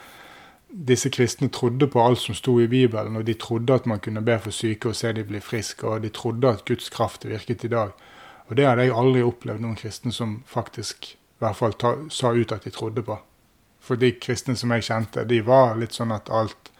disse 0.69 1.11
kristne 1.11 1.49
trodde 1.49 1.87
på 1.89 2.03
alt 2.03 2.21
som 2.21 2.37
sto 2.37 2.59
i 2.61 2.69
Bibelen, 2.69 3.17
og 3.17 3.25
de 3.25 3.35
trodde 3.35 3.75
at 3.75 3.87
man 3.87 4.03
kunne 4.05 4.23
be 4.23 4.37
for 4.39 4.55
syke 4.55 4.91
og 4.91 4.97
se 4.97 5.13
de 5.13 5.25
bli 5.25 5.41
friske, 5.41 5.87
og 5.87 6.03
de 6.03 6.11
trodde 6.15 6.49
at 6.49 6.65
Guds 6.69 6.91
kraft 6.93 7.25
virket 7.25 7.65
i 7.65 7.73
dag. 7.73 7.95
Og 8.49 8.57
det 8.57 8.67
hadde 8.67 8.85
jeg 8.89 8.97
aldri 8.97 9.23
opplevd 9.23 9.65
noen 9.65 9.79
kristne 9.79 10.13
som 10.13 10.43
faktisk 10.47 11.15
i 11.15 11.45
hvert 11.45 11.57
fall 11.57 11.75
ta, 11.79 11.95
sa 12.11 12.33
ut 12.35 12.53
at 12.53 12.65
de 12.67 12.75
trodde 12.75 13.05
på. 13.07 13.19
For 13.81 13.97
de 13.97 14.13
kristne 14.21 14.57
som 14.57 14.73
jeg 14.75 14.85
kjente, 14.89 15.25
de 15.25 15.41
var 15.47 15.77
litt 15.79 15.97
sånn 15.97 16.13
at 16.13 16.31
alt 16.35 16.73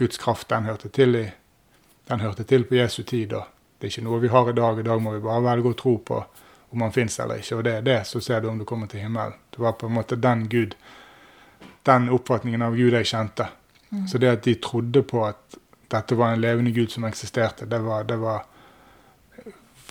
Guds 0.00 0.20
kraft, 0.20 0.48
den 0.48 0.68
hørte 0.70 0.88
til 0.88 1.16
i 1.18 1.26
den 2.10 2.20
hørte 2.20 2.44
til 2.44 2.64
på 2.66 2.74
Jesu 2.74 3.02
tid. 3.02 3.32
og 3.32 3.44
Det 3.78 3.86
er 3.86 3.92
ikke 3.92 4.04
noe 4.04 4.20
vi 4.20 4.28
har 4.28 4.48
i 4.50 4.54
dag. 4.56 4.78
I 4.78 4.82
dag 4.82 5.02
må 5.02 5.12
vi 5.14 5.22
bare 5.22 5.44
velge 5.44 5.70
å 5.70 5.78
tro 5.78 5.98
på 5.98 6.16
om 6.70 6.82
han 6.82 6.92
fins 6.92 7.20
eller 7.20 7.38
ikke. 7.38 7.60
Og 7.60 7.64
det 7.64 7.74
er 7.76 7.84
det, 7.86 8.00
så 8.06 8.20
ser 8.20 8.40
du 8.40 8.48
om 8.50 8.58
du 8.58 8.64
kommer 8.66 8.90
til 8.90 9.04
himmelen. 9.04 9.36
Var 9.60 9.76
på 9.78 9.88
en 9.88 9.96
måte 9.98 10.16
den 10.16 10.48
Gud 10.48 10.76
den 11.82 12.08
oppfatningen 12.12 12.62
av 12.62 12.76
Gud 12.76 12.94
jeg 12.94 13.08
kjente. 13.08 13.48
Mm. 13.90 14.06
Så 14.08 14.18
det 14.18 14.30
at 14.30 14.44
de 14.44 14.54
trodde 14.62 15.02
på 15.02 15.24
at 15.26 15.58
dette 15.90 16.14
var 16.14 16.34
en 16.34 16.42
levende 16.42 16.70
Gud 16.70 16.92
som 16.92 17.04
eksisterte, 17.08 17.66
det 17.66 17.80
var, 17.82 18.04
det 18.04 18.18
var 18.20 18.44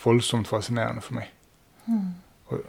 voldsomt 0.03 0.47
fascinerende 0.47 1.03
for 1.03 1.19
meg. 1.19 1.31
Mm. 1.85 2.13
Og, 2.47 2.59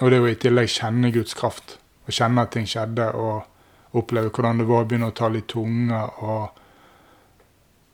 og, 0.00 0.10
det 0.10 0.20
å 0.20 0.30
i 0.30 0.38
tillegg 0.40 0.72
kjenne 0.72 1.12
Guds 1.14 1.36
kraft, 1.38 1.76
og 2.06 2.16
kjenne 2.16 2.42
at 2.42 2.54
ting 2.56 2.66
skjedde, 2.68 3.12
og, 3.14 3.50
oppleve 3.94 4.32
hvordan 4.34 4.58
det 4.58 4.64
var 4.66 4.82
å 4.82 4.86
begynne 4.90 5.06
å 5.12 5.14
tale 5.14 5.38
i 5.38 5.44
tunger 5.46 6.16
og 6.26 6.60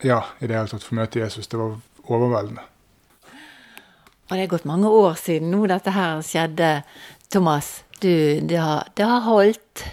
ja, 0.00 0.23
i 0.40 0.47
det 0.49 0.57
hele 0.57 0.71
tatt 0.71 0.87
få 0.87 0.97
møte 0.97 1.21
Jesus. 1.21 1.45
Det 1.45 1.59
var 1.61 1.75
overveldende. 2.09 2.62
Og 4.30 4.33
det 4.33 4.47
er 4.47 4.49
gått 4.49 4.64
mange 4.64 4.88
år 4.88 5.19
siden 5.21 5.50
nå 5.52 5.66
dette 5.69 5.92
her 5.92 6.23
skjedde, 6.25 6.71
Thomas. 7.28 7.83
Du, 8.00 8.40
det 8.40 8.57
har, 8.57 8.88
det 8.95 9.04
har 9.04 9.21
holdt? 9.21 9.85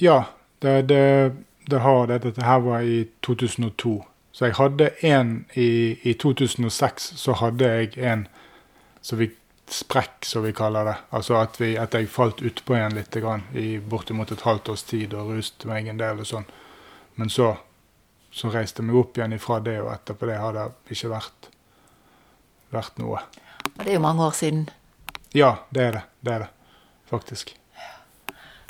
Ja, 0.00 0.24
det, 0.58 0.82
det, 0.82 1.36
det 1.66 1.78
har 1.82 2.06
det. 2.06 2.18
Dette 2.24 2.44
her 2.46 2.60
var 2.64 2.86
i 2.86 3.08
2002. 3.26 3.96
Så 4.32 4.46
jeg 4.46 4.54
hadde 4.60 4.90
en 5.04 5.32
i, 5.58 5.98
i 6.06 6.14
2006, 6.14 7.12
så 7.18 7.34
hadde 7.42 7.66
jeg 7.66 7.98
en 7.98 8.28
som 9.02 9.18
vi 9.18 9.30
sprekk, 9.70 10.24
som 10.24 10.42
vi 10.42 10.52
kaller 10.52 10.84
det. 10.84 10.94
Altså 11.10 11.36
at, 11.40 11.58
vi, 11.60 11.74
at 11.78 11.94
jeg 11.94 12.10
falt 12.10 12.42
utpå 12.42 12.76
igjen 12.76 12.96
litt 12.98 13.16
grann, 13.22 13.42
i 13.54 13.78
bortimot 13.78 14.32
et 14.32 14.46
halvt 14.46 14.70
års 14.72 14.86
tid 14.86 15.14
og 15.14 15.34
ruste 15.34 15.68
meg 15.70 15.88
en 15.90 16.00
del 16.00 16.22
og 16.22 16.28
sånn. 16.30 16.46
Men 17.18 17.30
så, 17.32 17.52
så 18.30 18.50
reiste 18.54 18.82
jeg 18.82 18.90
meg 18.90 19.00
opp 19.02 19.18
igjen 19.18 19.36
ifra 19.36 19.60
det, 19.64 19.80
og 19.82 19.92
etterpå 19.94 20.30
det 20.30 20.38
har 20.42 20.56
det 20.56 20.94
ikke 20.94 21.12
vært, 21.12 21.50
vært 22.74 23.02
noe. 23.02 23.22
Og 23.74 23.82
det 23.84 23.92
er 23.92 23.98
jo 23.98 24.06
mange 24.06 24.26
år 24.26 24.38
siden. 24.38 24.64
Ja, 25.36 25.56
det 25.70 25.86
er 25.86 25.98
det. 25.98 26.04
Det 26.20 26.34
er 26.34 26.46
det, 26.46 26.50
faktisk. 27.10 27.56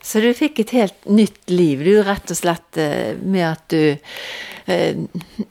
Så 0.02 0.20
du 0.20 0.34
fikk 0.34 0.58
et 0.62 0.70
helt 0.72 1.08
nytt 1.08 1.50
liv, 1.52 1.84
du, 1.84 2.02
rett 2.04 2.30
og 2.32 2.38
slett 2.38 2.78
eh, 2.80 3.16
med 3.20 3.44
at 3.50 3.64
du 3.72 3.96
eh, 4.66 4.96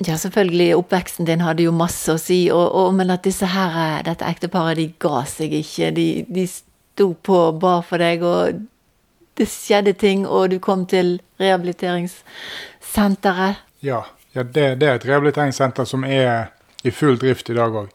Ja, 0.07 0.17
selvfølgelig, 0.17 0.75
oppveksten 0.79 1.25
din 1.27 1.41
hadde 1.45 1.63
jo 1.67 1.71
masse 1.75 2.13
å 2.13 2.17
si, 2.21 2.51
og, 2.53 2.73
og, 2.73 2.93
men 2.97 3.11
at 3.13 3.23
disse 3.27 3.45
her, 3.49 3.71
eh, 3.83 4.03
dette 4.09 4.25
ekteparet, 4.25 4.77
de 4.79 4.87
ga 5.01 5.23
seg 5.29 5.53
ikke. 5.59 5.91
De, 5.93 6.07
de 6.25 6.47
sto 6.49 7.13
på 7.13 7.35
og 7.51 7.59
ba 7.61 7.81
for 7.85 7.97
deg, 8.01 8.23
og 8.25 8.65
det 9.39 9.47
skjedde 9.47 9.93
ting, 10.01 10.27
og 10.27 10.49
du 10.51 10.59
kom 10.63 10.85
til 10.89 11.21
rehabiliteringssenteret. 11.39 13.55
Ja, 13.85 14.01
ja 14.33 14.43
det, 14.43 14.79
det, 14.81 14.87
er 14.87 14.95
et 14.97 15.07
rehabiliteringssenter 15.07 15.85
som 15.87 16.03
er 16.03 16.45
i 16.83 16.91
full 16.95 17.17
drift 17.21 17.49
i 17.53 17.55
dag 17.59 17.71
òg. 17.85 17.89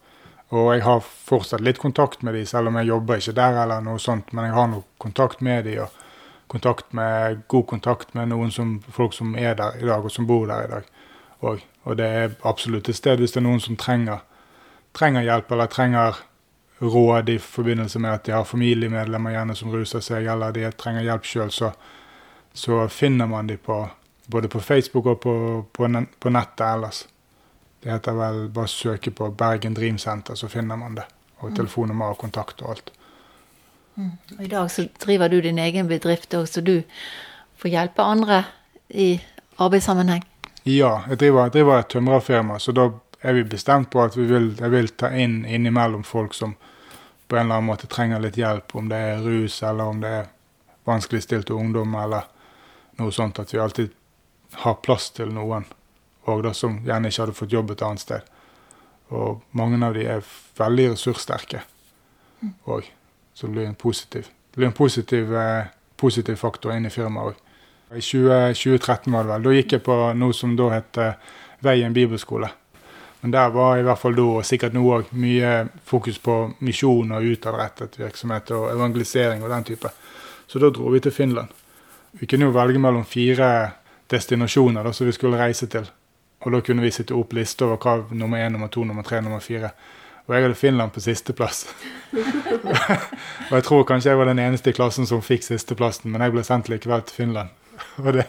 Og 0.52 0.74
jeg 0.74 0.84
har 0.84 1.00
fortsatt 1.00 1.64
litt 1.64 1.80
kontakt 1.80 2.22
med 2.22 2.36
de, 2.36 2.44
selv 2.46 2.68
om 2.68 2.76
jeg 2.78 2.90
jobber 2.90 3.20
ikke 3.20 3.36
der 3.36 3.62
eller 3.62 3.84
noe 3.84 4.02
sånt, 4.02 4.32
men 4.32 4.50
jeg 4.50 4.56
har 4.58 4.68
noe 4.70 4.84
kontakt 5.02 5.40
med 5.40 5.64
de. 5.64 5.78
og 5.86 6.00
kontakt 6.46 6.92
med, 6.92 7.40
god 7.48 7.66
kontakt 7.66 8.14
med 8.14 8.28
noen 8.28 8.52
som, 8.52 8.76
folk 8.92 9.14
som 9.14 9.34
er 9.36 9.56
der 9.58 9.80
i 9.80 9.86
dag, 9.86 10.04
og 10.04 10.12
som 10.12 10.26
bor 10.26 10.46
der 10.46 10.66
i 10.66 10.70
dag. 10.70 10.84
Og, 11.40 11.64
og 11.84 11.96
det 11.98 12.06
er 12.06 12.36
absolutt 12.46 12.88
et 12.88 12.96
sted 12.96 13.18
hvis 13.18 13.34
det 13.34 13.40
er 13.40 13.46
noen 13.48 13.62
som 13.62 13.78
trenger, 13.80 14.22
trenger, 14.94 15.24
hjelp, 15.26 15.50
eller 15.52 15.72
trenger 15.72 16.20
råd 16.84 17.32
i 17.32 17.38
forbindelse 17.38 17.98
med 17.98 18.12
at 18.12 18.24
de 18.26 18.36
har 18.36 18.46
familiemedlemmer 18.46 19.34
gjerne 19.34 19.56
som 19.58 19.72
ruser 19.72 20.04
seg, 20.04 20.28
eller 20.30 20.54
de 20.54 20.70
trenger 20.78 21.06
hjelp 21.08 21.26
sjøl, 21.28 21.50
så, 21.54 21.72
så, 22.52 22.84
finner 22.88 23.30
man 23.30 23.50
de 23.50 23.56
på, 23.56 23.80
både 24.26 24.48
på 24.48 24.60
Facebook 24.60 25.06
og 25.06 25.20
på, 25.20 25.34
på, 25.72 25.90
på 26.20 26.34
nettet 26.34 26.66
ellers. 26.68 27.04
Det 27.84 27.92
heter 27.92 28.16
vel 28.16 28.46
bare 28.48 28.68
søke 28.72 29.10
på 29.12 29.28
Bergen 29.36 29.74
Dream 29.76 29.98
Center, 29.98 30.34
så 30.34 30.48
finner 30.48 30.76
man 30.80 30.94
det. 30.96 31.04
Og 31.42 31.50
mm. 31.50 31.56
telefonnummer 31.58 32.14
og 32.14 32.18
kontakt 32.18 32.62
og 32.64 32.70
alt. 32.70 32.92
Mm. 33.94 34.14
I 34.40 34.46
dag 34.48 34.70
så 34.70 34.86
driver 35.04 35.28
du 35.28 35.40
din 35.44 35.58
egen 35.60 35.88
bedrift 35.88 36.32
òg, 36.34 36.46
så 36.48 36.64
du 36.64 36.78
får 37.60 37.74
hjelpe 37.74 38.02
andre 38.02 38.44
i 38.88 39.20
arbeidssammenheng? 39.60 40.24
Ja, 40.64 41.02
jeg 41.08 41.20
driver, 41.20 41.44
jeg 41.44 41.52
driver 41.58 41.78
et 41.78 41.92
tømrerfirma, 41.92 42.58
så 42.58 42.72
da 42.72 42.88
er 43.20 43.36
vi 43.36 43.44
bestemt 43.44 43.90
på 43.92 44.00
at 44.00 44.16
vi 44.16 44.24
vil, 44.32 44.54
jeg 44.56 44.72
vil 44.72 44.88
ta 44.96 45.12
inn 45.12 45.42
innimellom 45.44 46.08
folk 46.08 46.34
som 46.34 46.56
på 47.28 47.36
en 47.36 47.44
eller 47.44 47.60
annen 47.60 47.68
måte 47.68 47.86
trenger 47.86 48.24
litt 48.24 48.40
hjelp, 48.40 48.74
om 48.76 48.88
det 48.88 48.96
er 48.96 49.22
rus 49.24 49.60
eller 49.62 49.92
om 49.92 50.00
det 50.00 50.16
er 50.22 50.26
vanskeligstilte 50.88 51.52
ungdom 51.52 51.94
eller 52.00 52.30
noe 52.96 53.12
sånt. 53.12 53.38
At 53.44 53.52
vi 53.52 53.60
alltid 53.60 53.92
har 54.64 54.80
plass 54.80 55.10
til 55.12 55.36
noen 55.36 55.68
og 56.24 56.42
da, 56.46 56.52
som 56.56 56.80
gjerne 56.84 57.10
ikke 57.10 57.22
hadde 57.22 57.36
fått 57.36 57.52
jobb 57.52 57.74
et 57.74 57.84
annet 57.84 58.02
sted. 58.02 58.34
Og 59.14 59.42
mange 59.52 59.78
av 59.84 59.96
de 59.96 60.06
er 60.08 60.26
veldig 60.58 60.90
ressurssterke 60.94 61.62
òg. 62.66 62.84
Mm. 62.84 62.92
Så 63.34 63.46
det 63.46 63.52
blir 63.52 63.66
en 63.66 63.74
positiv, 63.74 64.28
blir 64.54 64.66
en 64.66 64.76
positiv, 64.76 65.34
eh, 65.36 65.66
positiv 65.96 66.36
faktor 66.36 66.72
inn 66.72 66.86
i 66.86 66.90
firmaet 66.90 67.34
òg. 67.34 67.40
I 67.94 68.00
20, 68.00 68.54
2013 68.54 69.12
var 69.12 69.24
det 69.24 69.32
vel. 69.32 69.42
Da 69.42 69.54
gikk 69.54 69.72
jeg 69.72 69.82
på 69.86 69.96
noe 70.18 70.34
som 70.34 70.56
da 70.56 70.70
het 70.72 70.98
eh, 70.98 71.16
Veien 71.64 71.92
bibelskole. 71.92 72.50
Men 73.20 73.30
der 73.30 73.48
var 73.48 73.78
i 73.78 73.82
hvert 73.82 73.98
fall 73.98 74.16
da, 74.16 74.22
og 74.22 74.44
sikkert 74.44 74.74
nå 74.76 74.82
òg, 74.84 75.12
mye 75.16 75.52
fokus 75.88 76.18
på 76.20 76.34
misjon 76.60 77.14
og 77.16 77.24
utadrettet 77.24 77.96
virksomhet 77.96 78.50
og 78.52 78.66
evangelisering 78.74 79.42
og 79.42 79.48
den 79.48 79.64
type. 79.64 79.88
Så 80.46 80.60
da 80.60 80.68
dro 80.68 80.90
vi 80.92 81.00
til 81.00 81.12
Finland. 81.12 81.48
Vi 82.12 82.26
kunne 82.26 82.44
jo 82.44 82.52
velge 82.52 82.78
mellom 82.78 83.04
fire 83.08 83.48
destinasjoner 84.12 84.84
da, 84.84 84.92
som 84.92 85.08
vi 85.08 85.16
skulle 85.16 85.40
reise 85.40 85.66
til. 85.72 85.88
Og 86.44 86.52
da 86.52 86.60
kunne 86.60 86.84
vi 86.84 86.92
sitte 86.92 87.16
opp 87.16 87.32
liste 87.32 87.64
over 87.64 87.80
hva 87.80 87.96
nummer 88.12 88.38
én, 88.38 88.52
nummer 88.52 88.68
to, 88.68 88.84
nummer 88.84 89.02
tre, 89.02 89.20
nummer 89.24 89.40
fire. 89.40 89.72
Og 90.26 90.34
jeg 90.34 90.46
hadde 90.46 90.56
Finland 90.56 90.92
på 90.92 91.00
sisteplass. 91.04 91.66
og 93.50 93.56
jeg 93.58 93.64
tror 93.64 93.84
kanskje 93.88 94.12
jeg 94.12 94.18
var 94.18 94.28
den 94.30 94.40
eneste 94.40 94.72
i 94.72 94.76
klassen 94.76 95.08
som 95.08 95.22
fikk 95.24 95.44
sisteplassen, 95.44 96.12
men 96.12 96.24
jeg 96.24 96.32
ble 96.32 96.44
sendt 96.44 96.70
likevel 96.72 97.04
til 97.04 97.24
Finland. 97.24 97.52
og 98.04 98.12
det 98.16 98.26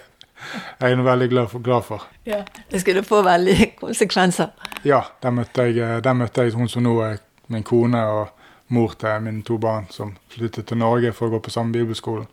er 0.79 0.91
jeg 0.91 1.05
veldig 1.05 1.29
glad 1.29 1.47
for. 1.51 1.63
Glad 1.63 1.87
for. 1.87 2.07
Ja, 2.27 2.43
Det 2.71 2.81
skulle 2.81 3.03
få 3.03 3.21
veldig 3.23 3.75
konsekvenser. 3.79 4.51
Ja, 4.83 5.01
der 5.23 5.31
møtte, 5.31 5.69
jeg, 5.71 6.03
der 6.03 6.13
møtte 6.13 6.43
jeg 6.43 6.53
hun 6.55 6.69
som 6.71 6.83
nå 6.83 6.97
er 7.03 7.21
min 7.47 7.63
kone 7.63 8.01
og 8.05 8.27
mor 8.67 8.95
til 8.99 9.21
mine 9.21 9.43
to 9.43 9.57
barn, 9.57 9.87
som 9.89 10.15
flyttet 10.29 10.67
til 10.67 10.77
Norge 10.77 11.13
for 11.13 11.27
å 11.27 11.35
gå 11.35 11.43
på 11.45 11.53
samme 11.53 11.71
bibelskolen. 11.71 12.27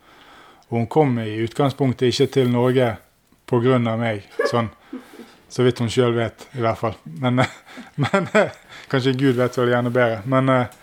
Og 0.71 0.79
hun 0.79 0.87
kom 0.89 1.19
i 1.21 1.43
utgangspunktet 1.45 2.09
ikke 2.09 2.27
til 2.33 2.51
Norge 2.51 2.97
pga. 3.47 3.79
meg, 3.79 4.25
sånn, 4.51 4.71
så 5.53 5.65
vidt 5.67 5.83
hun 5.85 5.91
sjøl 5.93 6.15
vet, 6.17 6.47
i 6.57 6.63
hvert 6.65 6.81
fall. 6.81 6.95
Men, 7.05 7.43
men 8.03 8.29
Kanskje 8.89 9.13
Gud 9.13 9.37
vet 9.37 9.59
vel 9.59 9.73
gjerne 9.73 9.91
bedre. 9.93 10.23
Men, 10.25 10.49
eh, 10.49 10.79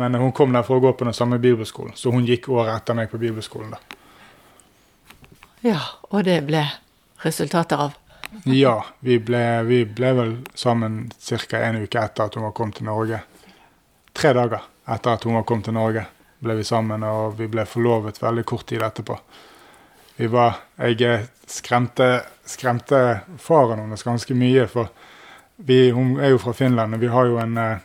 men, 0.00 0.14
hun 0.20 0.32
kom 0.32 0.52
der 0.52 0.64
for 0.64 0.80
å 0.80 0.84
gå 0.84 0.94
på 0.96 1.04
den 1.04 1.16
samme 1.16 1.38
bibelskolen, 1.40 1.92
så 1.96 2.12
hun 2.12 2.24
gikk 2.28 2.48
året 2.52 2.74
etter 2.74 2.96
meg 2.96 3.12
på 3.12 3.20
bibelskolen. 3.20 3.76
da. 3.76 4.00
Ja, 5.64 5.80
og 6.10 6.24
det 6.24 6.40
ble 6.48 6.64
resultater 7.24 7.84
av? 7.88 8.00
ja, 8.44 8.74
vi 9.00 9.18
ble, 9.22 9.62
vi 9.68 9.84
ble 9.84 10.10
vel 10.12 10.32
sammen 10.58 11.12
ca. 11.14 11.60
en 11.60 11.84
uke 11.84 12.00
etter 12.00 12.24
at 12.24 12.34
hun 12.34 12.44
var 12.48 12.52
kommet 12.52 12.80
til 12.80 12.88
Norge. 12.88 13.20
Tre 14.12 14.32
dager 14.34 14.64
etter 14.88 15.14
at 15.14 15.24
hun 15.24 15.38
var 15.38 15.44
kommet 15.48 15.68
til 15.68 15.76
Norge, 15.76 16.06
ble 16.40 16.56
vi 16.58 16.64
sammen, 16.64 17.04
og 17.04 17.38
vi 17.38 17.48
ble 17.48 17.64
forlovet 17.64 18.22
veldig 18.22 18.44
kort 18.44 18.66
tid 18.66 18.82
etterpå. 18.82 19.18
Vi 20.16 20.26
var, 20.26 20.54
Jeg 20.76 21.26
skremte, 21.46 22.22
skremte 22.46 23.20
faren 23.38 23.80
hennes 23.82 24.02
ganske 24.02 24.34
mye, 24.34 24.66
for 24.70 24.88
vi, 25.56 25.90
Hun 25.90 26.20
er 26.20 26.34
jo 26.34 26.38
fra 26.38 26.52
Finland, 26.52 26.94
og 26.94 27.00
vi 27.00 27.10
har 27.10 27.26
jo 27.26 27.38
en 27.38 27.56
eh, 27.58 27.78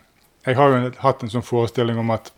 Jeg 0.45 0.55
har 0.55 0.69
jo 0.69 0.91
hatt 0.99 1.23
en 1.23 1.29
sånn 1.29 1.45
forestilling 1.45 1.97
om 1.99 2.11
at 2.11 2.31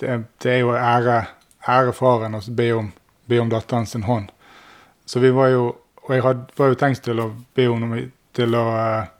det, 0.00 0.22
det 0.42 0.52
er 0.52 0.62
jo 0.62 0.72
ære, 0.74 1.26
ære 1.68 1.92
faren 1.94 2.34
å 2.34 2.40
be 2.50 2.72
om, 2.74 2.92
be 3.26 3.38
om 3.38 3.50
datteren 3.50 3.86
sin 3.86 4.02
hånd. 4.02 4.30
Så 5.06 5.20
vi 5.20 5.30
var 5.30 5.52
jo 5.52 5.76
Og 6.02 6.14
jeg 6.16 6.22
hadde, 6.22 6.48
var 6.58 6.72
jo 6.72 6.74
tenkt 6.74 7.04
til 7.04 7.20
å 7.22 7.28
be 7.54 7.68
henne 7.68 8.08
til 8.34 8.54
å 8.54 8.64
eh, 8.74 9.10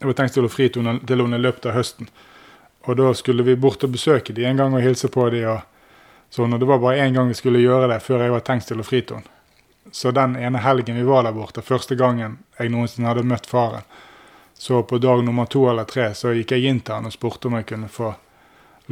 Jeg 0.00 0.08
var 0.08 0.16
tenkt 0.18 0.34
til 0.34 0.46
å 0.46 0.50
fri 0.50 0.68
til 0.68 0.86
henne 0.86 1.36
i 1.38 1.42
løpet 1.42 1.66
av 1.66 1.78
høsten. 1.78 2.08
Og 2.86 2.96
da 2.98 3.12
skulle 3.14 3.42
vi 3.42 3.56
bort 3.56 3.82
og 3.82 3.90
besøke 3.90 4.32
dem 4.32 4.50
en 4.50 4.56
gang 4.56 4.74
og 4.74 4.82
hilse 4.82 5.08
på 5.08 5.30
dem. 5.30 5.62
Sånn. 6.36 6.54
Og 6.54 6.60
det 6.62 6.68
var 6.68 6.82
bare 6.82 7.06
én 7.06 7.16
gang 7.16 7.30
vi 7.30 7.38
skulle 7.38 7.62
gjøre 7.62 7.90
det 7.92 8.02
før 8.04 8.26
jeg 8.26 8.34
var 8.34 8.44
tenkt 8.46 8.68
til 8.70 8.82
å 8.82 8.86
fri 8.86 9.02
til 9.02 9.20
henne. 9.20 9.32
Så 9.94 10.10
den 10.10 10.34
ene 10.36 10.58
helgen 10.58 10.96
vi 10.98 11.06
var 11.06 11.22
der 11.22 11.32
borte, 11.32 11.62
første 11.62 11.94
gangen 11.94 12.40
jeg 12.58 12.72
noensinne 12.74 13.06
hadde 13.06 13.22
møtt 13.22 13.46
faren, 13.46 13.86
så 14.58 14.80
på 14.82 14.98
dag 14.98 15.22
nummer 15.24 15.46
to 15.46 15.66
eller 15.70 15.86
tre 15.86 16.08
så 16.16 16.32
gikk 16.34 16.56
jeg 16.56 16.70
inn 16.70 16.80
til 16.80 16.96
han 16.96 17.06
og 17.06 17.14
spurte 17.14 17.46
om 17.46 17.58
jeg 17.58 17.68
kunne 17.68 17.90
få 17.92 18.14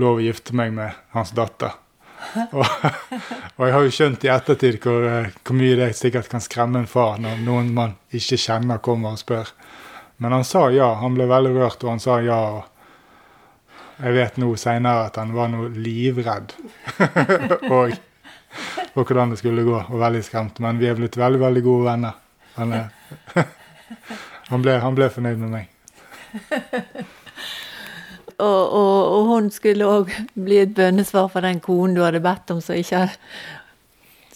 lov 0.01 0.21
å 0.21 0.25
gifte 0.25 0.55
meg 0.55 0.75
med 0.77 0.95
hans 1.17 1.33
datter. 1.35 1.75
Og, 2.53 2.65
og 3.57 3.67
jeg 3.67 3.75
har 3.75 3.85
jo 3.85 3.93
skjønt 3.93 4.25
i 4.25 4.31
ettertid 4.33 4.79
hvor, 4.83 5.05
eh, 5.09 5.33
hvor, 5.43 5.57
mye 5.59 5.77
det 5.79 5.91
sikkert 5.99 6.31
kan 6.33 6.43
skremme 6.43 6.81
en 6.81 6.91
far 6.91 7.19
når 7.21 7.43
noen 7.45 7.73
man 7.77 7.97
ikke 8.15 8.39
kjenner, 8.41 8.81
kommer 8.85 9.15
og 9.15 9.21
spør. 9.21 9.51
Men 10.23 10.33
han 10.33 10.47
sa 10.47 10.69
ja. 10.73 10.93
Han 11.03 11.17
ble 11.19 11.27
veldig 11.29 11.53
rørt, 11.57 11.85
og 11.85 11.95
han 11.95 12.03
sa 12.03 12.21
ja. 12.25 12.39
og 12.39 12.74
Jeg 13.99 14.15
vet 14.17 14.39
nå 14.43 14.49
seinere 14.59 15.07
at 15.09 15.19
han 15.21 15.35
var 15.37 15.53
noe 15.53 15.69
livredd 15.71 16.55
og 17.75 17.95
for 18.95 19.03
hvordan 19.03 19.33
det 19.33 19.41
skulle 19.41 19.65
gå, 19.67 19.75
og 19.75 19.99
veldig 19.99 20.23
skremt. 20.23 20.61
Men 20.63 20.79
vi 20.79 20.87
er 20.87 20.95
blitt 20.99 21.17
veldig, 21.19 21.41
veldig 21.41 21.63
gode 21.65 21.89
venner. 21.89 22.13
Han 22.55 22.75
Han 24.53 24.63
ble, 24.63 24.77
han 24.79 24.97
ble 24.97 25.09
fornøyd 25.11 25.39
med 25.41 25.51
meg. 25.55 25.71
og, 28.45 28.61
og, 28.61 28.99
og, 29.09 29.23
hun 29.31 29.49
skulle 29.55 29.89
òg 29.89 30.13
bli 30.37 30.59
et 30.61 30.75
bønnesvar 30.77 31.31
for 31.33 31.47
den 31.47 31.63
konen 31.65 31.97
du 31.97 32.03
hadde 32.05 32.21
bedt 32.25 32.53
om, 32.53 32.61
som 32.61 32.77
ikke 32.77 33.07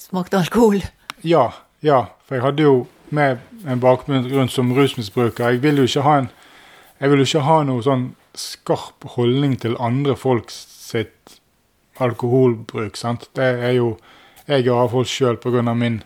smakte 0.00 0.40
alkohol? 0.40 0.80
Ja, 1.26 1.50
ja. 1.84 2.06
For 2.24 2.38
jeg 2.38 2.46
hadde 2.46 2.64
jo 2.64 2.74
med 3.14 3.44
en 3.68 3.82
bakgrunn 3.84 4.48
som 4.52 4.72
rusmisbruker. 4.76 5.52
Jeg 5.52 5.62
vil 5.62 5.82
jo 5.82 5.88
ikke 5.88 6.06
ha 6.06 6.18
en 6.22 6.32
jeg 6.98 7.10
vil 7.12 7.20
jo 7.22 7.28
ikke 7.28 7.46
ha 7.46 7.60
noe 7.62 7.82
sånn 7.84 8.08
skarp 8.38 9.04
holdning 9.16 9.56
til 9.60 9.76
andre 9.82 10.16
folks 10.16 10.56
sitt 10.88 11.40
alkoholbruk. 11.98 12.96
sant? 12.96 13.28
Det 13.34 13.44
er 13.58 13.72
jo 13.78 13.98
Jeg 14.48 14.66
er 14.66 14.80
avholdt 14.80 15.08
sjøl 15.08 15.36
pga. 15.36 15.74
min 15.74 16.02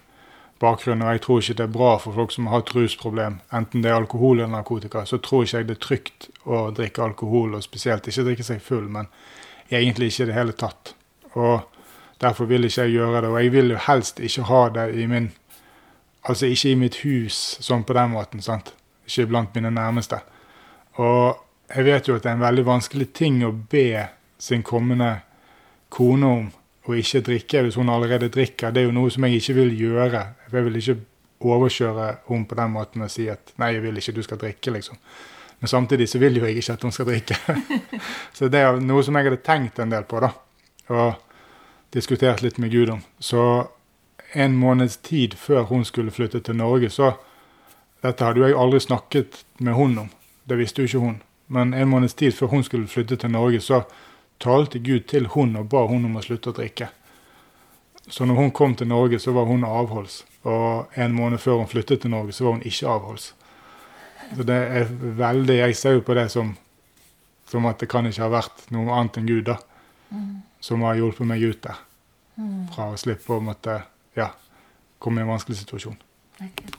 bakgrunn, 0.62 1.02
og 1.02 1.12
jeg 1.12 1.20
tror 1.20 1.40
ikke 1.40 1.54
det 1.58 1.64
er 1.64 1.74
bra 1.74 1.90
for 1.98 2.12
folk 2.12 2.32
som 2.32 2.48
har 2.50 2.62
et 2.62 2.74
rusproblem, 2.74 3.40
enten 3.54 3.82
det 3.82 3.90
er 3.90 3.98
alkohol 3.98 4.40
eller 4.40 4.52
narkotika, 4.52 5.04
så 5.04 5.18
tror 5.18 5.44
ikke 5.44 5.56
jeg 5.58 5.68
det 5.68 5.76
er 5.76 5.86
trygt 5.86 6.28
å 6.46 6.62
drikke 6.74 7.02
alkohol, 7.02 7.54
og 7.54 7.62
spesielt 7.62 8.08
ikke 8.08 8.26
drikke 8.28 8.46
seg 8.46 8.62
full, 8.62 8.88
men 8.88 9.06
egentlig 9.70 10.12
ikke 10.12 10.26
i 10.26 10.30
det 10.30 10.34
hele 10.34 10.52
tatt. 10.52 10.94
Og 11.34 11.62
derfor 12.22 12.50
vil 12.50 12.64
ikke 12.64 12.86
jeg 12.86 12.96
gjøre 12.98 13.22
det, 13.24 13.30
og 13.30 13.40
jeg 13.42 13.52
vil 13.52 13.74
jo 13.74 13.80
helst 13.88 14.20
ikke 14.20 14.48
ha 14.50 14.66
det 14.80 14.90
i 14.96 15.06
min 15.06 15.32
Altså 16.22 16.46
ikke 16.46 16.70
i 16.70 16.76
mitt 16.78 16.96
hus 17.02 17.36
sånn 17.66 17.80
på 17.82 17.96
den 17.98 18.12
måten, 18.12 18.38
sant. 18.46 18.68
Ikke 19.08 19.24
blant 19.26 19.56
mine 19.56 19.72
nærmeste. 19.74 20.20
Og 21.02 21.40
jeg 21.74 21.84
vet 21.84 22.08
jo 22.08 22.16
at 22.16 22.24
det 22.24 22.30
er 22.30 22.36
en 22.36 22.44
veldig 22.46 22.64
vanskelig 22.66 23.08
ting 23.16 23.40
å 23.46 23.52
be 23.52 24.08
sin 24.42 24.64
kommende 24.66 25.14
kone 25.92 26.26
om 26.26 26.50
å 26.88 26.96
ikke 26.98 27.22
drikke 27.24 27.62
hvis 27.64 27.78
hun 27.78 27.92
allerede 27.92 28.30
drikker. 28.32 28.72
Det 28.72 28.82
er 28.82 28.88
jo 28.88 28.96
noe 28.96 29.10
som 29.12 29.24
jeg 29.26 29.38
ikke 29.38 29.56
vil 29.60 29.74
gjøre. 29.78 30.22
Jeg 30.50 30.66
vil 30.66 30.80
ikke 30.80 30.98
overkjøre 31.42 32.08
henne 32.28 32.48
på 32.48 32.58
den 32.58 32.72
måten 32.74 33.04
og 33.06 33.10
si 33.10 33.28
at 33.30 33.52
'nei, 33.58 33.74
jeg 33.74 33.82
vil 33.82 33.96
ikke 33.96 34.12
du 34.12 34.22
skal 34.22 34.38
drikke', 34.38 34.72
liksom. 34.72 34.96
Men 35.60 35.68
samtidig 35.68 36.08
så 36.08 36.18
vil 36.18 36.36
jo 36.36 36.44
jeg 36.44 36.56
ikke 36.56 36.72
at 36.72 36.82
hun 36.82 36.92
skal 36.92 37.06
drikke. 37.06 37.36
så 38.36 38.48
det 38.48 38.60
er 38.60 38.80
noe 38.80 39.02
som 39.02 39.16
jeg 39.16 39.24
hadde 39.24 39.44
tenkt 39.46 39.78
en 39.78 39.90
del 39.90 40.02
på, 40.02 40.20
da. 40.20 40.30
Og 40.88 41.14
diskutert 41.94 42.42
litt 42.42 42.58
med 42.58 42.70
Gud 42.70 42.90
om. 42.90 43.02
Så 43.20 43.68
en 44.34 44.56
måneds 44.56 44.96
tid 44.96 45.34
før 45.34 45.62
hun 45.62 45.84
skulle 45.84 46.10
flytte 46.10 46.40
til 46.40 46.56
Norge, 46.56 46.90
så 46.90 47.12
Dette 48.02 48.24
hadde 48.24 48.40
jo 48.40 48.46
jeg 48.48 48.58
aldri 48.58 48.80
snakket 48.80 49.44
med 49.62 49.74
hun 49.74 49.98
om. 49.98 50.08
Det 50.48 50.58
visste 50.58 50.82
jo 50.82 50.88
ikke 50.88 50.98
hun. 50.98 51.22
Men 51.46 51.74
en 51.74 51.88
måneds 51.88 52.14
tid 52.14 52.34
før 52.34 52.46
hun 52.46 52.64
skulle 52.64 52.88
flytte 52.88 53.16
til 53.16 53.30
Norge, 53.30 53.60
så 53.60 53.82
talte 54.42 54.78
Gud 54.78 55.06
til 55.10 55.26
hun 55.34 55.56
og 55.56 55.68
ba 55.70 55.84
hun 55.86 56.04
om 56.08 56.18
å 56.18 56.24
slutte 56.24 56.50
å 56.50 56.56
drikke. 56.56 56.88
Så 58.10 58.26
når 58.26 58.34
hun 58.34 58.50
kom 58.50 58.74
til 58.74 58.88
Norge, 58.90 59.18
så 59.22 59.32
var 59.32 59.46
hun 59.46 59.64
avholds. 59.64 60.24
Og 60.42 60.98
en 60.98 61.14
måned 61.14 61.38
før 61.38 61.60
hun 61.60 61.70
flyttet 61.70 62.02
til 62.02 62.10
Norge, 62.10 62.32
så 62.32 62.44
var 62.44 62.56
hun 62.56 62.66
ikke 62.66 62.88
avholds. 62.90 63.32
Så 64.32 64.46
det 64.48 64.56
er 64.56 64.88
veldig 65.18 65.56
Jeg 65.58 65.76
ser 65.76 65.98
jo 65.98 66.06
på 66.06 66.14
det 66.14 66.28
som, 66.32 66.54
som 67.46 67.66
at 67.66 67.78
det 67.78 67.90
kan 67.90 68.06
ikke 68.06 68.24
ha 68.24 68.30
vært 68.32 68.64
noe 68.74 68.90
annet 68.96 69.20
enn 69.20 69.28
Gud, 69.28 69.44
da. 69.46 69.58
Mm. 70.10 70.42
Som 70.62 70.82
har 70.86 70.98
hjulpet 70.98 71.28
meg 71.28 71.42
ut 71.42 71.62
der. 71.62 71.78
Mm. 72.40 72.66
Fra 72.72 72.90
å 72.92 72.98
slippe 72.98 73.36
å 73.36 73.44
måtte 73.44 73.82
ja, 74.18 74.32
komme 74.98 75.20
i 75.20 75.26
en 75.26 75.32
vanskelig 75.34 75.60
situasjon. 75.62 75.98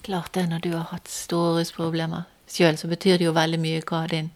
Klart 0.04 0.34
det, 0.36 0.48
når 0.50 0.64
du 0.66 0.72
har 0.76 0.90
hatt 0.92 1.08
store 1.08 1.62
rusproblemer 1.62 2.28
sjøl, 2.56 2.78
så 2.80 2.90
betyr 2.92 3.20
det 3.20 3.28
jo 3.28 3.36
veldig 3.36 3.60
mye 3.62 3.84
hva 3.90 4.04
din 4.12 4.32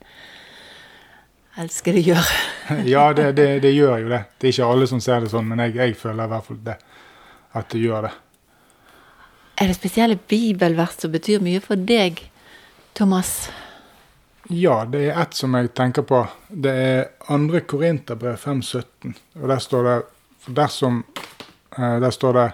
elskede 1.58 2.04
gjør. 2.06 2.32
ja, 2.94 3.10
det, 3.18 3.32
det, 3.38 3.50
det, 3.66 3.74
gjør 3.74 4.04
jo 4.04 4.14
det. 4.14 4.24
Det 4.38 4.50
er 4.50 4.56
ikke 4.56 4.72
alle 4.76 4.88
som 4.90 5.02
ser 5.04 5.24
det 5.24 5.32
sånn, 5.34 5.48
men 5.50 5.66
jeg, 5.66 5.78
jeg 5.80 5.98
føler 6.00 6.26
i 6.26 6.34
hvert 6.34 6.50
fall 6.50 6.64
det. 6.66 6.80
At 7.58 7.72
det 7.74 7.82
gjør 7.82 8.10
det. 8.10 8.16
Er 9.58 9.72
det 9.72 9.78
spesielle 9.80 10.20
bibelvers 10.30 11.00
som 11.02 11.14
betyr 11.14 11.42
mye 11.42 11.62
for 11.64 11.80
deg, 11.90 12.20
Thomas? 12.98 13.48
Ja, 14.54 14.84
det 14.86 15.08
er 15.10 15.18
ett 15.24 15.34
som 15.36 15.56
jeg 15.58 15.74
tenker 15.76 16.06
på. 16.08 16.22
Det 16.48 16.72
er 16.72 17.08
2. 17.26 17.64
Korinterbrev 17.68 18.38
5,17. 18.38 19.18
Og 19.42 19.50
der 19.50 19.64
står 19.64 19.88
det 19.88 19.98
dersom 20.56 21.02
eh, 21.78 21.98
Der 22.00 22.14
står 22.14 22.38
det 22.38 22.46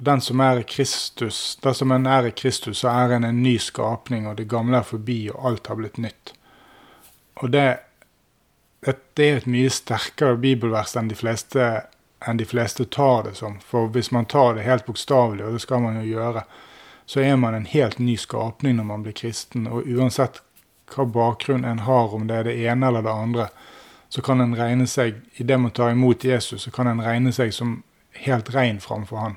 den 0.00 0.20
som 0.20 0.40
er 0.40 0.58
i 0.60 0.64
Kristus, 0.64 1.58
dersom 1.62 1.92
en 1.92 2.06
er 2.08 2.30
i 2.30 2.32
Kristus, 2.32 2.78
så 2.78 2.88
er 2.88 3.12
en 3.16 3.24
en 3.24 3.42
ny 3.42 3.58
skapning, 3.58 4.26
og 4.26 4.36
det 4.36 4.48
gamle 4.48 4.78
er 4.78 4.86
forbi, 4.88 5.30
og 5.30 5.46
alt 5.50 5.66
har 5.66 5.76
blitt 5.76 5.98
nytt. 6.00 6.32
Og 7.42 7.50
det, 7.52 7.66
det 9.14 9.26
er 9.26 9.36
et 9.42 9.48
mye 9.48 9.68
sterkere 9.70 10.38
bibelvers 10.40 10.96
enn 10.96 11.10
de, 11.12 11.18
fleste, 11.20 11.66
enn 12.24 12.40
de 12.40 12.46
fleste 12.48 12.86
tar 12.88 13.28
det 13.28 13.34
som. 13.42 13.58
For 13.60 13.92
hvis 13.92 14.08
man 14.10 14.24
tar 14.24 14.56
det 14.56 14.64
helt 14.64 14.86
bokstavelig, 14.88 15.44
og 15.44 15.58
det 15.58 15.64
skal 15.66 15.84
man 15.84 16.00
jo 16.00 16.06
gjøre, 16.08 16.46
så 17.04 17.20
er 17.20 17.36
man 17.36 17.54
en 17.54 17.68
helt 17.68 17.98
ny 17.98 18.16
skapning 18.16 18.78
når 18.78 18.88
man 18.88 19.04
blir 19.04 19.16
kristen. 19.20 19.68
Og 19.68 19.84
uansett 19.84 20.40
hva 20.94 21.04
bakgrunn 21.04 21.64
en 21.68 21.84
har, 21.84 22.14
om 22.14 22.24
det 22.28 22.40
er 22.40 22.48
det 22.48 22.56
ene 22.64 22.88
eller 22.88 23.04
det 23.04 23.12
andre, 23.12 23.50
så 24.08 24.24
kan 24.24 24.40
en 24.40 24.56
regne 24.56 24.88
seg, 24.88 25.20
i 25.36 25.44
det 25.44 25.60
man 25.60 25.76
tar 25.76 25.92
imot 25.92 26.24
Jesus, 26.24 26.64
så 26.64 26.72
kan 26.74 26.88
en 26.88 27.04
regne 27.04 27.32
seg 27.36 27.52
som 27.54 27.82
helt 28.24 28.48
ren 28.54 28.80
framfor 28.80 29.20
han. 29.20 29.36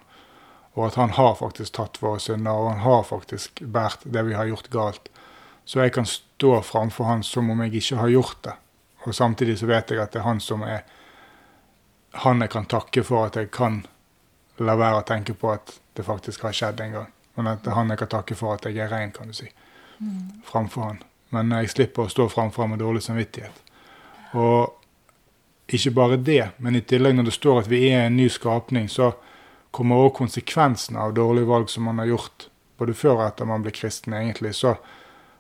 Og 0.74 0.88
at 0.88 0.96
han 0.98 1.14
har 1.14 1.36
faktisk 1.38 1.76
tatt 1.78 2.00
våre 2.02 2.20
synder, 2.20 2.52
og 2.52 2.72
han 2.72 2.82
har 2.82 3.04
faktisk 3.06 3.62
båret 3.62 4.04
det 4.04 4.24
vi 4.26 4.34
har 4.34 4.50
gjort 4.50 4.70
galt. 4.74 5.10
Så 5.66 5.80
jeg 5.80 5.94
kan 5.94 6.06
stå 6.06 6.62
framfor 6.62 7.08
han 7.08 7.24
som 7.24 7.50
om 7.50 7.62
jeg 7.64 7.76
ikke 7.80 8.02
har 8.02 8.12
gjort 8.12 8.38
det. 8.44 8.56
Og 9.04 9.16
samtidig 9.16 9.58
så 9.60 9.70
vet 9.70 9.92
jeg 9.92 10.02
at 10.02 10.12
det 10.14 10.22
er 10.22 10.28
han 10.28 10.40
som 10.40 10.62
er 10.64 10.84
Han 12.14 12.42
jeg 12.42 12.50
kan 12.54 12.66
takke 12.70 13.02
for 13.04 13.26
at 13.26 13.36
jeg 13.36 13.50
kan 13.50 13.80
la 14.62 14.76
være 14.78 15.00
å 15.00 15.06
tenke 15.08 15.34
på 15.34 15.50
at 15.50 15.72
det 15.98 16.04
faktisk 16.06 16.44
har 16.46 16.54
skjedd 16.54 16.82
en 16.84 16.92
gang. 16.92 17.08
Men 17.36 17.48
at 17.48 17.64
det 17.64 17.72
er 17.72 17.76
han 17.80 17.90
jeg 17.90 17.98
kan 18.04 18.12
takke 18.12 18.36
for 18.38 18.54
at 18.54 18.68
jeg 18.70 18.78
er 18.78 18.92
ren, 18.92 19.12
kan 19.12 19.28
du 19.28 19.34
si. 19.34 19.48
Mm. 19.98 20.44
Framfor 20.46 20.84
han. 20.84 21.00
Men 21.34 21.50
jeg 21.58 21.72
slipper 21.74 22.06
å 22.06 22.14
stå 22.14 22.28
framfor 22.30 22.70
med 22.70 22.84
dårlig 22.86 23.02
samvittighet. 23.02 23.64
Og 24.38 25.74
ikke 25.74 25.92
bare 25.98 26.18
det, 26.22 26.52
men 26.58 26.76
i 26.76 26.84
tillegg 26.86 27.16
når 27.16 27.32
det 27.32 27.34
står 27.34 27.64
at 27.64 27.72
vi 27.72 27.88
er 27.90 28.06
en 28.06 28.18
ny 28.18 28.28
skapning, 28.30 28.86
så 28.90 29.16
kommer 29.74 29.96
også 29.96 30.18
konsekvensene 30.22 31.02
av 31.02 31.16
dårlige 31.18 31.50
valg 31.50 31.70
som 31.70 31.88
man 31.90 32.00
har 32.00 32.12
gjort 32.14 32.48
både 32.78 32.94
før 32.94 33.18
og 33.18 33.24
etter 33.26 33.48
man 33.50 33.64
ble 33.64 33.72
kristen, 33.74 34.14
egentlig, 34.14 34.54
så 34.56 34.76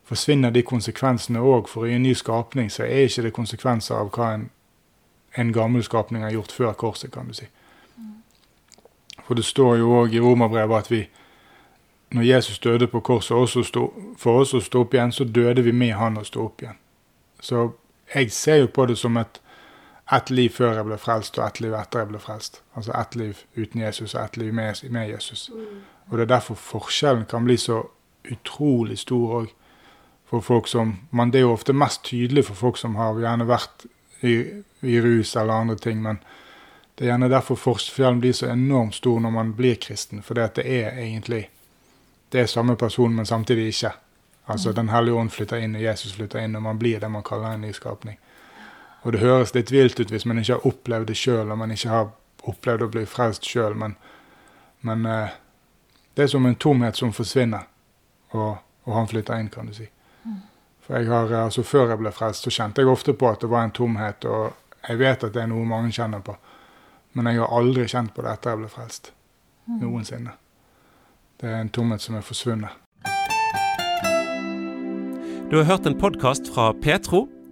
forsvinner 0.09 0.51
de 0.53 0.63
konsekvensene 0.65 1.41
òg. 1.41 1.69
For 1.69 1.85
i 1.85 1.95
en 1.97 2.05
ny 2.05 2.13
skapning 2.17 2.71
så 2.71 2.85
er 2.85 3.07
ikke 3.07 3.27
det 3.27 3.33
konsekvenser 3.35 3.99
av 3.99 4.09
hva 4.15 4.29
en, 4.37 4.47
en 5.37 5.51
gammel 5.53 5.83
skapning 5.85 6.25
har 6.25 6.33
gjort 6.33 6.55
før 6.55 6.73
korset, 6.73 7.11
kan 7.13 7.29
du 7.29 7.37
si. 7.37 7.49
For 9.23 9.39
det 9.39 9.45
står 9.45 9.77
jo 9.79 9.93
òg 10.01 10.15
i 10.15 10.23
romerbrevet 10.23 10.85
at 10.85 10.91
vi, 10.91 11.03
når 12.13 12.27
Jesus 12.27 12.59
døde 12.59 12.87
på 12.87 13.01
korset 13.01 13.65
stå, 13.65 13.85
for 14.17 14.41
oss 14.41 14.53
å 14.53 14.61
stå 14.61 14.83
opp 14.83 14.93
igjen, 14.93 15.11
så 15.11 15.23
døde 15.23 15.63
vi 15.63 15.71
med 15.71 15.95
han 15.97 16.17
å 16.17 16.25
stå 16.27 16.43
opp 16.43 16.61
igjen. 16.61 16.79
Så 17.41 17.69
jeg 18.13 18.31
ser 18.31 18.63
jo 18.63 18.67
på 18.67 18.85
det 18.85 18.97
som 18.97 19.17
et 19.17 19.39
ett 20.11 20.29
liv 20.29 20.49
før 20.49 20.73
jeg 20.75 20.85
ble 20.85 20.97
frelst, 20.99 21.37
og 21.39 21.45
ett 21.47 21.59
liv 21.63 21.73
etter 21.73 22.03
jeg 22.03 22.11
ble 22.11 22.19
frelst. 22.19 22.61
Altså 22.75 22.91
ett 22.99 23.15
liv 23.15 23.43
uten 23.55 23.81
Jesus 23.81 24.15
og 24.15 24.23
ett 24.23 24.37
liv 24.37 24.53
med, 24.53 24.83
med 24.91 25.09
Jesus. 25.09 25.49
Mm. 25.53 25.81
Og 26.09 26.17
det 26.17 26.21
er 26.25 26.35
derfor 26.35 26.55
forskjellen 26.59 27.25
kan 27.25 27.45
bli 27.45 27.57
så 27.57 27.83
utrolig 28.31 28.99
stor 28.99 29.35
òg. 29.41 29.53
For 30.29 30.41
folk 30.41 30.67
som 30.67 30.95
men 31.11 31.31
Det 31.31 31.39
er 31.39 31.41
jo 31.41 31.53
ofte 31.53 31.73
mest 31.73 32.03
tydelig 32.03 32.45
for 32.45 32.55
folk 32.55 32.77
som 32.77 32.95
har 32.95 33.19
gjerne 33.19 33.47
vært 33.47 33.85
i, 34.21 34.63
i 34.81 35.01
rus 35.01 35.35
eller 35.35 35.53
andre 35.53 35.75
ting, 35.75 36.01
men 36.01 36.17
det 36.95 37.05
er 37.05 37.11
gjerne 37.11 37.29
derfor 37.29 37.55
forskjellen 37.55 38.19
blir 38.19 38.33
så 38.33 38.47
enormt 38.49 38.95
stor 38.95 39.19
når 39.19 39.29
man 39.29 39.53
blir 39.53 39.75
kristen. 39.75 40.21
For 40.21 40.33
det 40.33 40.65
er 40.65 40.97
egentlig 40.97 41.49
det 42.33 42.41
er 42.41 42.45
samme 42.45 42.75
person, 42.75 43.15
men 43.15 43.25
samtidig 43.25 43.67
ikke. 43.67 43.91
Altså 44.47 44.69
mm. 44.69 44.75
Den 44.75 44.89
hellige 44.89 45.15
ånd 45.15 45.29
flytter 45.29 45.57
inn, 45.57 45.75
og 45.75 45.83
Jesus 45.83 46.13
flytter 46.13 46.39
inn, 46.39 46.55
og 46.55 46.61
man 46.61 46.79
blir 46.79 46.99
det 46.99 47.11
man 47.11 47.23
kaller 47.23 47.53
en 47.53 47.61
nyskapning. 47.61 48.17
Og 49.03 49.11
det 49.11 49.19
høres 49.19 49.53
litt 49.55 49.71
vilt 49.71 49.99
ut 49.99 50.11
hvis 50.11 50.25
man 50.25 50.39
ikke 50.39 50.57
har 50.57 50.67
opplevd 50.67 51.09
det 51.11 51.17
sjøl, 51.19 51.51
og 51.51 51.59
man 51.59 51.71
ikke 51.75 51.91
har 51.91 52.11
opplevd 52.47 52.85
å 52.85 52.91
bli 52.91 53.03
frelst 53.07 53.47
sjøl, 53.47 53.75
men, 53.79 53.97
men 54.87 55.05
eh, 55.07 55.35
det 56.15 56.25
er 56.25 56.31
som 56.31 56.45
en 56.47 56.55
tomhet 56.55 56.99
som 56.99 57.11
forsvinner, 57.15 57.67
og, 58.31 58.57
og, 58.85 58.93
han 58.95 59.09
flytter 59.11 59.39
inn, 59.39 59.51
kan 59.51 59.67
du 59.67 59.75
si. 59.75 59.89
Mm. 60.23 60.39
For 60.83 60.97
jeg 60.99 61.11
har, 61.11 61.33
altså 61.43 61.63
Før 61.63 61.91
jeg 61.91 61.99
ble 61.99 62.11
frelst, 62.15 62.47
så 62.47 62.53
kjente 62.53 62.83
jeg 62.83 62.91
ofte 62.91 63.15
på 63.15 63.29
at 63.29 63.43
det 63.43 63.51
var 63.51 63.67
en 63.67 63.75
tomhet, 63.75 64.25
og 64.25 64.87
jeg 64.87 64.99
vet 64.99 65.27
at 65.27 65.35
det 65.35 65.43
er 65.43 65.51
noe 65.51 65.67
mange 65.67 65.91
kjenner 65.95 66.23
på, 66.23 66.37
men 67.13 67.29
jeg 67.29 67.43
har 67.43 67.59
aldri 67.59 67.87
kjent 67.87 68.15
på 68.15 68.23
det 68.23 68.33
etter 68.37 68.55
jeg 68.55 68.63
ble 68.63 68.71
frelst. 68.71 69.11
Mm. 69.67 69.77
Noensinne. 69.83 70.37
Det 71.39 71.51
er 71.51 71.59
en 71.59 71.71
tomhet 71.75 72.03
som 72.03 72.15
er 72.15 72.23
forsvunnet. 72.23 72.79
Du 75.51 75.59
har 75.59 75.67
hørt 75.69 75.85
en 75.85 75.99
podkast 75.99 76.49
fra 76.55 76.71
Petro. 76.81 77.27